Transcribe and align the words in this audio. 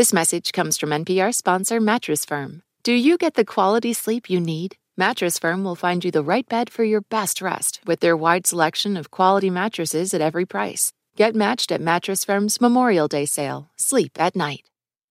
This 0.00 0.14
message 0.14 0.52
comes 0.52 0.78
from 0.78 0.92
NPR 0.92 1.34
sponsor 1.34 1.78
Mattress 1.78 2.24
Firm. 2.24 2.62
Do 2.82 2.94
you 2.94 3.18
get 3.18 3.34
the 3.34 3.44
quality 3.44 3.92
sleep 3.92 4.30
you 4.30 4.40
need? 4.40 4.76
Mattress 4.96 5.38
Firm 5.38 5.62
will 5.62 5.74
find 5.74 6.02
you 6.02 6.10
the 6.10 6.22
right 6.22 6.48
bed 6.48 6.70
for 6.70 6.84
your 6.84 7.02
best 7.02 7.42
rest 7.42 7.82
with 7.84 8.00
their 8.00 8.16
wide 8.16 8.46
selection 8.46 8.96
of 8.96 9.10
quality 9.10 9.50
mattresses 9.50 10.14
at 10.14 10.22
every 10.22 10.46
price. 10.46 10.94
Get 11.16 11.34
matched 11.34 11.70
at 11.70 11.82
Mattress 11.82 12.24
Firm's 12.24 12.62
Memorial 12.62 13.08
Day 13.08 13.26
sale. 13.26 13.68
Sleep 13.76 14.12
at 14.18 14.34
night. 14.34 14.62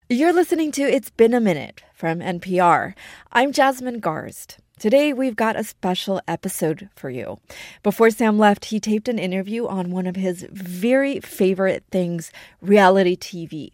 You're 0.09 0.33
listening 0.33 0.73
to 0.73 0.81
It's 0.81 1.11
Been 1.11 1.33
a 1.33 1.39
Minute 1.39 1.81
from 1.93 2.19
NPR. 2.19 2.93
I'm 3.31 3.53
Jasmine 3.53 4.01
Garsd. 4.01 4.57
Today, 4.79 5.13
we've 5.13 5.37
got 5.37 5.55
a 5.55 5.63
special 5.63 6.19
episode 6.27 6.89
for 6.93 7.09
you. 7.09 7.39
Before 7.83 8.09
Sam 8.09 8.37
left, 8.37 8.65
he 8.65 8.81
taped 8.81 9.07
an 9.07 9.17
interview 9.17 9.65
on 9.65 9.91
one 9.91 10.07
of 10.07 10.17
his 10.17 10.45
very 10.51 11.21
favorite 11.21 11.85
things 11.89 12.33
reality 12.59 13.15
TV. 13.15 13.71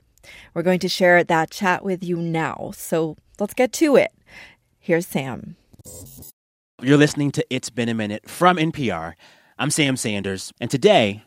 We're 0.53 0.63
going 0.63 0.79
to 0.79 0.89
share 0.89 1.23
that 1.23 1.51
chat 1.51 1.83
with 1.83 2.03
you 2.03 2.17
now. 2.17 2.71
So 2.75 3.17
let's 3.39 3.53
get 3.53 3.73
to 3.73 3.95
it. 3.95 4.11
Here's 4.79 5.07
Sam. 5.07 5.55
You're 6.81 6.97
listening 6.97 7.31
to 7.31 7.45
It's 7.49 7.69
Been 7.69 7.89
a 7.89 7.93
Minute 7.93 8.29
from 8.29 8.57
NPR. 8.57 9.13
I'm 9.57 9.69
Sam 9.69 9.97
Sanders, 9.97 10.53
and 10.61 10.71
today, 10.71 11.23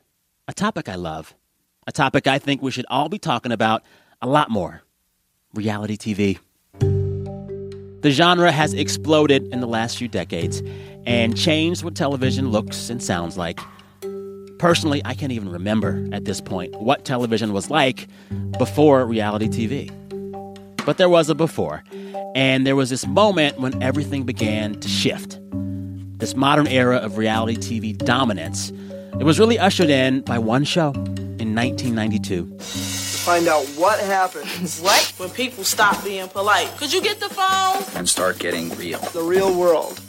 a 0.48 0.54
topic 0.54 0.88
I 0.88 0.94
love, 0.94 1.34
a 1.86 1.92
topic 1.92 2.26
I 2.26 2.38
think 2.38 2.62
we 2.62 2.70
should 2.70 2.86
all 2.88 3.10
be 3.10 3.18
talking 3.18 3.52
about 3.52 3.82
a 4.22 4.26
lot 4.26 4.48
more 4.48 4.82
reality 5.52 5.98
TV. 5.98 6.38
The 8.00 8.10
genre 8.10 8.50
has 8.50 8.72
exploded 8.72 9.46
in 9.52 9.60
the 9.60 9.66
last 9.66 9.98
few 9.98 10.08
decades 10.08 10.62
and 11.06 11.36
changed 11.36 11.84
what 11.84 11.94
television 11.94 12.50
looks 12.50 12.88
and 12.88 13.02
sounds 13.02 13.36
like. 13.36 13.60
Personally, 14.62 15.02
I 15.04 15.14
can't 15.14 15.32
even 15.32 15.50
remember 15.50 16.08
at 16.12 16.24
this 16.24 16.40
point 16.40 16.80
what 16.80 17.04
television 17.04 17.52
was 17.52 17.68
like 17.68 18.06
before 18.58 19.04
reality 19.04 19.48
TV. 19.48 19.90
But 20.86 20.98
there 20.98 21.08
was 21.08 21.28
a 21.28 21.34
before, 21.34 21.82
and 22.36 22.64
there 22.64 22.76
was 22.76 22.88
this 22.88 23.04
moment 23.04 23.58
when 23.58 23.82
everything 23.82 24.22
began 24.22 24.78
to 24.78 24.86
shift. 24.86 25.40
This 26.20 26.36
modern 26.36 26.68
era 26.68 26.98
of 26.98 27.18
reality 27.18 27.56
TV 27.56 27.98
dominance. 27.98 28.70
It 29.18 29.24
was 29.24 29.40
really 29.40 29.58
ushered 29.58 29.90
in 29.90 30.20
by 30.20 30.38
one 30.38 30.62
show 30.62 30.92
in 30.92 31.56
1992 31.56 32.46
find 33.22 33.46
out 33.46 33.64
what 33.76 33.98
happens. 34.00 34.80
What? 34.82 35.12
When 35.16 35.30
people 35.30 35.62
stop 35.64 36.02
being 36.04 36.28
polite. 36.28 36.68
Could 36.76 36.92
you 36.92 37.00
get 37.02 37.18
the 37.20 37.28
phone? 37.28 37.82
And 37.96 38.08
start 38.08 38.38
getting 38.40 38.76
real. 38.76 38.98
The 39.12 39.22
real 39.22 39.54
world. 39.56 40.00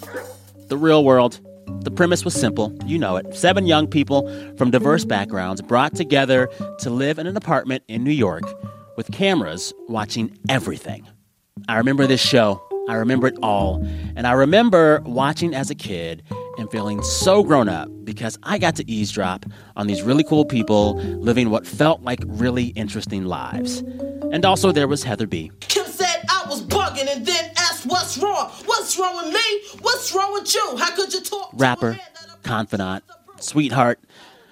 The 0.67 0.77
real 0.77 1.03
world. 1.03 1.39
The 1.81 1.91
premise 1.91 2.23
was 2.23 2.33
simple. 2.33 2.75
You 2.85 2.97
know 2.97 3.15
it. 3.17 3.35
Seven 3.35 3.65
young 3.65 3.87
people 3.87 4.27
from 4.57 4.71
diverse 4.71 5.05
backgrounds 5.05 5.61
brought 5.61 5.95
together 5.95 6.49
to 6.79 6.89
live 6.89 7.19
in 7.19 7.27
an 7.27 7.35
apartment 7.35 7.83
in 7.87 8.03
New 8.03 8.11
York 8.11 8.43
with 8.95 9.11
cameras 9.11 9.73
watching 9.87 10.37
everything. 10.49 11.07
I 11.67 11.77
remember 11.77 12.07
this 12.07 12.21
show. 12.21 12.61
I 12.89 12.95
remember 12.95 13.27
it 13.27 13.37
all. 13.41 13.83
And 14.15 14.27
I 14.27 14.33
remember 14.33 15.01
watching 15.05 15.53
as 15.53 15.69
a 15.69 15.75
kid 15.75 16.23
and 16.57 16.69
feeling 16.69 17.01
so 17.01 17.43
grown 17.43 17.69
up 17.69 17.89
because 18.03 18.37
I 18.43 18.57
got 18.57 18.75
to 18.77 18.89
eavesdrop 18.89 19.45
on 19.75 19.87
these 19.87 20.01
really 20.01 20.23
cool 20.23 20.45
people 20.45 20.95
living 20.97 21.49
what 21.49 21.65
felt 21.65 22.01
like 22.01 22.19
really 22.25 22.67
interesting 22.67 23.25
lives. 23.25 23.79
And 24.31 24.45
also, 24.45 24.71
there 24.71 24.87
was 24.87 25.03
Heather 25.03 25.27
B. 25.27 25.51
Kim 26.53 26.67
was 26.67 26.67
bugging 26.67 27.13
and 27.13 27.25
then 27.25 27.51
asked, 27.57 27.85
What's 27.85 28.17
wrong? 28.17 28.51
What's 28.65 28.97
wrong 28.97 29.15
with 29.17 29.33
me? 29.33 29.79
What's 29.81 30.13
wrong 30.13 30.33
with 30.33 30.53
you? 30.53 30.77
How 30.77 30.95
could 30.95 31.13
you 31.13 31.21
talk? 31.21 31.51
Rapper, 31.53 31.99
confidant, 32.43 33.03
sweetheart, 33.39 33.99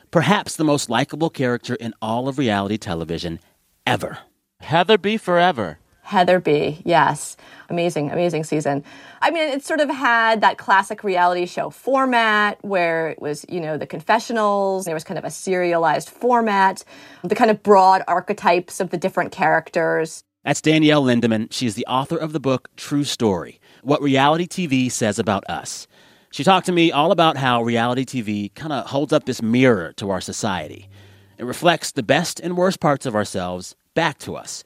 perhaps 0.09 0.55
the 0.55 0.63
most 0.63 0.89
likable 0.89 1.29
character 1.29 1.75
in 1.75 1.93
all 2.01 2.27
of 2.27 2.37
reality 2.37 2.77
television 2.77 3.39
ever. 3.85 4.19
Heather 4.61 4.97
B. 4.97 5.17
Forever. 5.17 5.79
Heather 6.03 6.39
B. 6.39 6.81
Yes. 6.83 7.37
Amazing, 7.69 8.11
amazing 8.11 8.43
season. 8.43 8.83
I 9.21 9.31
mean, 9.31 9.47
it 9.49 9.63
sort 9.63 9.79
of 9.79 9.89
had 9.89 10.41
that 10.41 10.57
classic 10.57 11.03
reality 11.03 11.45
show 11.45 11.69
format 11.69 12.57
where 12.65 13.09
it 13.09 13.21
was, 13.21 13.45
you 13.47 13.61
know, 13.61 13.77
the 13.77 13.87
confessionals, 13.87 14.85
there 14.85 14.93
was 14.93 15.05
kind 15.05 15.17
of 15.17 15.23
a 15.23 15.29
serialized 15.31 16.09
format, 16.09 16.83
the 17.23 17.35
kind 17.35 17.49
of 17.49 17.63
broad 17.63 18.03
archetypes 18.07 18.79
of 18.81 18.89
the 18.89 18.97
different 18.97 19.31
characters. 19.31 20.23
That's 20.43 20.61
Danielle 20.61 21.03
Lindemann. 21.03 21.53
She's 21.53 21.75
the 21.75 21.85
author 21.85 22.17
of 22.17 22.33
the 22.33 22.39
book 22.39 22.69
True 22.75 23.03
Story 23.03 23.61
What 23.83 24.01
Reality 24.01 24.47
TV 24.47 24.91
Says 24.91 25.19
About 25.19 25.47
Us. 25.47 25.85
She 26.31 26.43
talked 26.43 26.65
to 26.65 26.71
me 26.71 26.91
all 26.91 27.11
about 27.11 27.37
how 27.37 27.61
reality 27.61 28.05
TV 28.05 28.55
kind 28.55 28.73
of 28.73 28.87
holds 28.87 29.13
up 29.13 29.25
this 29.25 29.43
mirror 29.43 29.93
to 29.97 30.09
our 30.09 30.19
society. 30.19 30.89
It 31.37 31.45
reflects 31.45 31.91
the 31.91 32.01
best 32.01 32.39
and 32.39 32.57
worst 32.57 32.79
parts 32.79 33.05
of 33.05 33.15
ourselves 33.15 33.75
back 33.93 34.17
to 34.19 34.35
us 34.35 34.63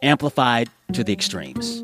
amplified 0.00 0.70
to 0.92 1.02
the 1.02 1.12
extremes. 1.12 1.78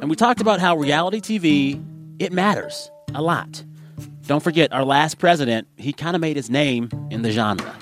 And 0.00 0.08
we 0.08 0.16
talked 0.16 0.40
about 0.40 0.58
how 0.58 0.76
reality 0.76 1.20
TV, 1.20 1.84
it 2.18 2.32
matters 2.32 2.90
a 3.14 3.20
lot. 3.20 3.62
Don't 4.26 4.42
forget, 4.42 4.72
our 4.72 4.84
last 4.84 5.18
president, 5.18 5.68
he 5.76 5.92
kind 5.92 6.16
of 6.16 6.22
made 6.22 6.36
his 6.36 6.48
name 6.48 6.88
in 7.10 7.20
the 7.20 7.32
genre. 7.32 7.74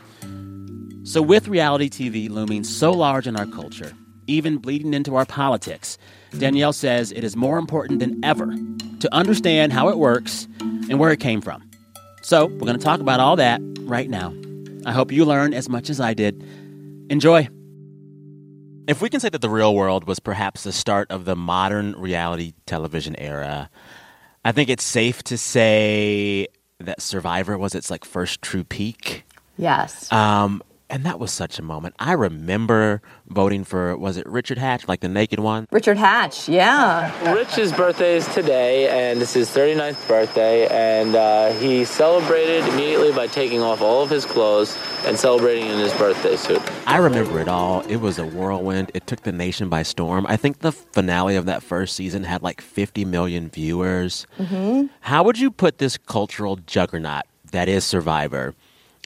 So, 1.05 1.23
with 1.23 1.47
reality 1.47 1.89
TV 1.89 2.29
looming 2.29 2.65
so 2.65 2.91
large 2.91 3.27
in 3.27 3.37
our 3.37 3.47
culture, 3.47 3.93
even 4.31 4.59
bleeding 4.59 4.95
into 4.95 5.17
our 5.17 5.27
politics, 5.27 5.99
Danielle 6.39 6.73
says 6.73 7.13
it 7.13 7.25
is 7.25 7.37
more 7.37 7.59
important 7.59 7.99
than 7.99 8.25
ever 8.25 8.55
to 9.01 9.15
understand 9.15 9.73
how 9.73 9.89
it 9.89 9.99
works 9.99 10.47
and 10.61 10.99
where 10.99 11.11
it 11.11 11.21
came 11.21 11.41
from. 11.41 11.69
So, 12.23 12.47
we're 12.47 12.59
going 12.67 12.79
to 12.79 12.85
talk 12.85 13.01
about 13.01 13.19
all 13.19 13.37
that 13.37 13.61
right 13.81 14.09
now. 14.09 14.35
I 14.87 14.93
hope 14.93 15.11
you 15.11 15.25
learn 15.25 15.53
as 15.55 15.69
much 15.69 15.91
as 15.91 16.01
I 16.01 16.15
did. 16.15 16.45
Enjoy. 17.11 17.49
If 18.87 19.03
we 19.03 19.09
can 19.09 19.21
say 19.21 19.29
that 19.29 19.41
the 19.41 19.51
real 19.51 19.75
world 19.75 20.07
was 20.07 20.21
perhaps 20.21 20.63
the 20.63 20.73
start 20.73 21.11
of 21.11 21.25
the 21.25 21.37
modern 21.37 21.93
reality 21.93 22.53
television 22.67 23.17
era, 23.17 23.71
I 24.45 24.53
think 24.53 24.69
it's 24.69 24.85
safe 24.85 25.23
to 25.25 25.39
say 25.39 26.47
that 26.79 27.03
Survivor 27.03 27.59
was 27.59 27.75
its 27.75 27.91
like 27.91 28.05
first 28.05 28.43
true 28.43 28.65
peak. 28.65 29.25
Yes. 29.57 30.11
Um, 30.13 30.63
and 30.91 31.05
that 31.05 31.19
was 31.19 31.33
such 31.33 31.59
a 31.59 31.63
moment. 31.63 31.95
I 31.99 32.13
remember 32.13 33.01
voting 33.29 33.65
for 33.65 33.97
was 33.97 34.17
it 34.17 34.27
Richard 34.27 34.59
Hatch, 34.59 34.89
like 34.89 35.01
the 35.01 35.09
naked 35.09 35.39
one? 35.39 35.67
Richard 35.71 35.97
Hatch, 35.97 36.49
yeah. 36.49 37.33
Rich's 37.33 37.73
birthday 37.73 38.17
is 38.17 38.27
today, 38.35 38.89
and 38.89 39.23
it's 39.23 39.33
his 39.33 39.49
39th 39.49 40.07
birthday, 40.09 40.67
and 40.69 41.15
uh, 41.15 41.53
he 41.53 41.85
celebrated 41.85 42.67
immediately 42.69 43.13
by 43.13 43.29
taking 43.29 43.63
off 43.63 43.81
all 43.81 44.03
of 44.03 44.11
his 44.11 44.27
clothes 44.27 44.77
and 45.07 45.19
celebrating 45.19 45.67
in 45.67 45.79
his 45.79 45.93
birthday 45.95 46.37
suit. 46.37 46.61
I 46.87 46.97
remember 46.99 47.41
it 47.41 47.49
all. 47.49 47.81
It 47.83 47.97
was 47.97 48.19
a 48.19 48.27
whirlwind. 48.27 48.91
It 48.93 49.07
took 49.07 49.23
the 49.23 49.33
nation 49.33 49.69
by 49.69 49.85
storm. 49.85 50.27
I 50.29 50.37
think 50.37 50.59
the 50.59 50.73
finale 50.73 51.37
of 51.37 51.47
that 51.47 51.63
first 51.63 51.95
season 51.95 52.25
had 52.25 52.43
like 52.43 52.61
50 52.61 53.05
million 53.05 53.49
viewers. 53.49 54.27
Mm-hmm. 54.39 54.87
How 55.01 55.23
would 55.23 55.39
you 55.39 55.51
put 55.51 55.79
this 55.79 55.97
cultural 55.97 56.57
juggernaut 56.57 57.23
that 57.53 57.69
is 57.69 57.85
Survivor? 57.85 58.55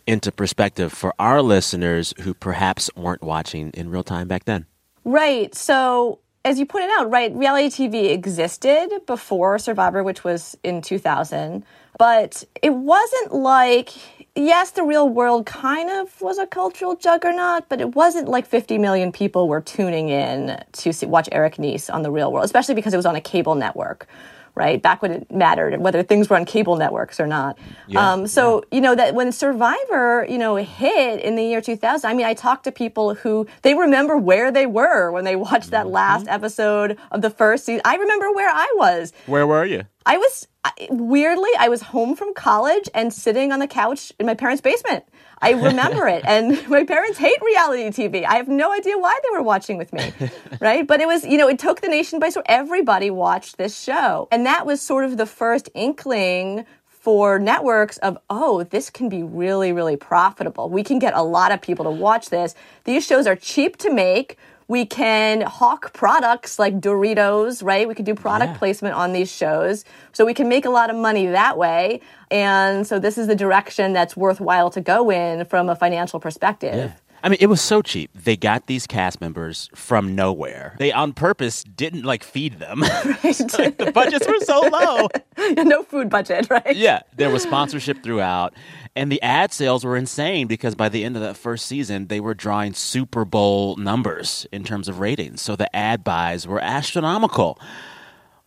Into 0.06 0.32
perspective 0.32 0.92
for 0.92 1.14
our 1.18 1.42
listeners 1.42 2.14
who 2.20 2.34
perhaps 2.34 2.90
weren't 2.96 3.22
watching 3.22 3.70
in 3.70 3.90
real 3.90 4.04
time 4.04 4.28
back 4.28 4.44
then. 4.44 4.66
Right. 5.04 5.54
So, 5.54 6.20
as 6.44 6.58
you 6.58 6.66
pointed 6.66 6.90
out, 6.96 7.10
right, 7.10 7.34
reality 7.34 7.88
TV 7.88 8.10
existed 8.12 8.88
before 9.06 9.58
Survivor, 9.58 10.02
which 10.02 10.24
was 10.24 10.56
in 10.62 10.82
2000, 10.82 11.64
but 11.98 12.44
it 12.62 12.74
wasn't 12.74 13.34
like 13.34 13.90
yes, 14.36 14.72
the 14.72 14.82
real 14.82 15.08
world 15.08 15.46
kind 15.46 15.90
of 15.90 16.20
was 16.20 16.38
a 16.38 16.46
cultural 16.46 16.96
juggernaut, 16.96 17.68
but 17.68 17.80
it 17.80 17.94
wasn't 17.94 18.28
like 18.28 18.46
50 18.46 18.78
million 18.78 19.12
people 19.12 19.48
were 19.48 19.60
tuning 19.60 20.08
in 20.08 20.60
to 20.72 20.92
see, 20.92 21.06
watch 21.06 21.28
Eric 21.30 21.58
Nies 21.58 21.88
on 21.88 22.02
the 22.02 22.10
real 22.10 22.32
world, 22.32 22.44
especially 22.44 22.74
because 22.74 22.92
it 22.92 22.96
was 22.96 23.06
on 23.06 23.16
a 23.16 23.20
cable 23.20 23.54
network 23.54 24.06
right? 24.54 24.80
Back 24.80 25.02
when 25.02 25.12
it 25.12 25.30
mattered, 25.32 25.80
whether 25.80 26.02
things 26.02 26.30
were 26.30 26.36
on 26.36 26.44
cable 26.44 26.76
networks 26.76 27.18
or 27.18 27.26
not. 27.26 27.58
Yeah, 27.88 28.12
um, 28.12 28.26
so, 28.26 28.58
yeah. 28.70 28.76
you 28.76 28.80
know, 28.80 28.94
that 28.94 29.14
when 29.14 29.32
Survivor, 29.32 30.26
you 30.28 30.38
know, 30.38 30.56
hit 30.56 31.20
in 31.20 31.36
the 31.36 31.42
year 31.42 31.60
2000, 31.60 32.08
I 32.08 32.14
mean, 32.14 32.26
I 32.26 32.34
talked 32.34 32.64
to 32.64 32.72
people 32.72 33.14
who 33.14 33.46
they 33.62 33.74
remember 33.74 34.16
where 34.16 34.52
they 34.52 34.66
were 34.66 35.10
when 35.10 35.24
they 35.24 35.36
watched 35.36 35.70
that 35.70 35.86
mm-hmm. 35.86 35.94
last 35.94 36.28
episode 36.28 36.98
of 37.10 37.22
the 37.22 37.30
first 37.30 37.64
season. 37.64 37.82
I 37.84 37.96
remember 37.96 38.32
where 38.32 38.50
I 38.50 38.72
was. 38.76 39.12
Where 39.26 39.46
were 39.46 39.64
you? 39.64 39.84
I 40.06 40.18
was 40.18 40.48
weirdly, 40.90 41.50
I 41.58 41.68
was 41.68 41.82
home 41.82 42.16
from 42.16 42.34
college 42.34 42.88
and 42.94 43.12
sitting 43.12 43.52
on 43.52 43.58
the 43.58 43.66
couch 43.66 44.12
in 44.18 44.26
my 44.26 44.34
parents' 44.34 44.60
basement. 44.60 45.04
I 45.40 45.52
remember 45.52 46.08
it. 46.08 46.24
And 46.26 46.66
my 46.68 46.84
parents 46.84 47.18
hate 47.18 47.40
reality 47.42 47.84
TV. 47.88 48.24
I 48.24 48.36
have 48.36 48.48
no 48.48 48.72
idea 48.72 48.98
why 48.98 49.18
they 49.22 49.36
were 49.36 49.42
watching 49.42 49.76
with 49.76 49.92
me, 49.92 50.12
right? 50.60 50.86
But 50.86 51.00
it 51.00 51.06
was, 51.06 51.24
you 51.24 51.38
know, 51.38 51.48
it 51.48 51.58
took 51.58 51.80
the 51.80 51.88
nation 51.88 52.18
by 52.18 52.30
storm. 52.30 52.44
Everybody 52.48 53.10
watched 53.10 53.58
this 53.58 53.78
show. 53.78 54.28
And 54.30 54.46
that 54.46 54.66
was 54.66 54.80
sort 54.80 55.04
of 55.04 55.16
the 55.16 55.26
first 55.26 55.68
inkling 55.74 56.64
for 56.86 57.38
networks 57.38 57.98
of, 57.98 58.16
oh, 58.30 58.64
this 58.64 58.88
can 58.88 59.10
be 59.10 59.22
really, 59.22 59.72
really 59.72 59.96
profitable. 59.96 60.70
We 60.70 60.82
can 60.82 60.98
get 60.98 61.12
a 61.12 61.22
lot 61.22 61.52
of 61.52 61.60
people 61.60 61.84
to 61.84 61.90
watch 61.90 62.30
this. 62.30 62.54
These 62.84 63.06
shows 63.06 63.26
are 63.26 63.36
cheap 63.36 63.76
to 63.78 63.92
make. 63.92 64.38
We 64.66 64.86
can 64.86 65.42
hawk 65.42 65.92
products 65.92 66.58
like 66.58 66.80
Doritos, 66.80 67.62
right? 67.62 67.86
We 67.86 67.94
could 67.94 68.06
do 68.06 68.14
product 68.14 68.52
yeah. 68.52 68.58
placement 68.58 68.94
on 68.94 69.12
these 69.12 69.30
shows. 69.30 69.84
So 70.12 70.24
we 70.24 70.34
can 70.34 70.48
make 70.48 70.64
a 70.64 70.70
lot 70.70 70.90
of 70.90 70.96
money 70.96 71.26
that 71.26 71.58
way. 71.58 72.00
And 72.30 72.86
so 72.86 72.98
this 72.98 73.18
is 73.18 73.26
the 73.26 73.36
direction 73.36 73.92
that's 73.92 74.16
worthwhile 74.16 74.70
to 74.70 74.80
go 74.80 75.10
in 75.10 75.44
from 75.46 75.68
a 75.68 75.76
financial 75.76 76.18
perspective. 76.18 76.74
Yeah. 76.74 76.92
I 77.24 77.30
mean, 77.30 77.38
it 77.40 77.46
was 77.46 77.62
so 77.62 77.80
cheap. 77.80 78.10
They 78.14 78.36
got 78.36 78.66
these 78.66 78.86
cast 78.86 79.18
members 79.18 79.70
from 79.74 80.14
nowhere. 80.14 80.76
They 80.78 80.92
on 80.92 81.14
purpose 81.14 81.64
didn't 81.64 82.04
like 82.04 82.22
feed 82.22 82.58
them. 82.58 82.80
like, 82.80 83.78
the 83.78 83.90
budgets 83.94 84.28
were 84.28 84.40
so 84.40 84.60
low. 84.60 85.08
no 85.64 85.82
food 85.84 86.10
budget, 86.10 86.48
right? 86.50 86.76
Yeah, 86.76 87.00
there 87.16 87.30
was 87.30 87.42
sponsorship 87.42 88.02
throughout. 88.02 88.52
And 88.94 89.10
the 89.10 89.22
ad 89.22 89.54
sales 89.54 89.86
were 89.86 89.96
insane 89.96 90.48
because 90.48 90.74
by 90.74 90.90
the 90.90 91.02
end 91.02 91.16
of 91.16 91.22
that 91.22 91.38
first 91.38 91.64
season, 91.64 92.08
they 92.08 92.20
were 92.20 92.34
drawing 92.34 92.74
Super 92.74 93.24
Bowl 93.24 93.76
numbers 93.76 94.46
in 94.52 94.62
terms 94.62 94.86
of 94.86 95.00
ratings. 95.00 95.40
So 95.40 95.56
the 95.56 95.74
ad 95.74 96.04
buys 96.04 96.46
were 96.46 96.60
astronomical. 96.60 97.58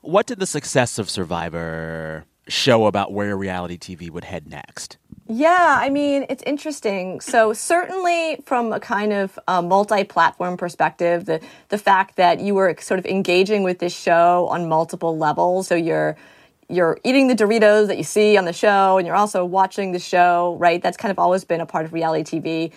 What 0.01 0.27
did 0.27 0.37
the 0.37 0.45
success 0.45 0.99
of 0.99 1.09
Survivor 1.09 2.25
show 2.47 2.85
about 2.85 3.11
where 3.11 3.35
reality 3.35 3.79
TV 3.79 4.11
would 4.11 4.25
head 4.25 4.47
next? 4.47 4.99
Yeah, 5.29 5.77
I 5.81 5.89
mean, 5.89 6.25
it's 6.29 6.43
interesting. 6.43 7.19
So 7.19 7.51
certainly 7.51 8.37
from 8.45 8.71
a 8.71 8.79
kind 8.79 9.11
of 9.11 9.37
uh, 9.47 9.61
multi-platform 9.61 10.57
perspective, 10.57 11.25
the 11.25 11.41
the 11.69 11.77
fact 11.77 12.15
that 12.15 12.39
you 12.39 12.55
were 12.55 12.75
sort 12.79 12.99
of 12.99 13.05
engaging 13.05 13.63
with 13.63 13.79
this 13.79 13.97
show 13.97 14.47
on 14.49 14.69
multiple 14.69 15.17
levels. 15.17 15.67
So 15.67 15.75
you're 15.75 16.15
you're 16.69 16.97
eating 17.03 17.27
the 17.27 17.35
Doritos 17.35 17.87
that 17.87 17.97
you 17.97 18.03
see 18.03 18.37
on 18.37 18.45
the 18.45 18.53
show, 18.53 18.97
and 18.97 19.05
you're 19.05 19.15
also 19.15 19.43
watching 19.43 19.91
the 19.91 19.99
show, 19.99 20.55
right? 20.59 20.81
That's 20.81 20.97
kind 20.97 21.11
of 21.11 21.19
always 21.19 21.43
been 21.43 21.61
a 21.61 21.65
part 21.65 21.85
of 21.85 21.93
reality 21.93 22.39
TV. 22.39 22.71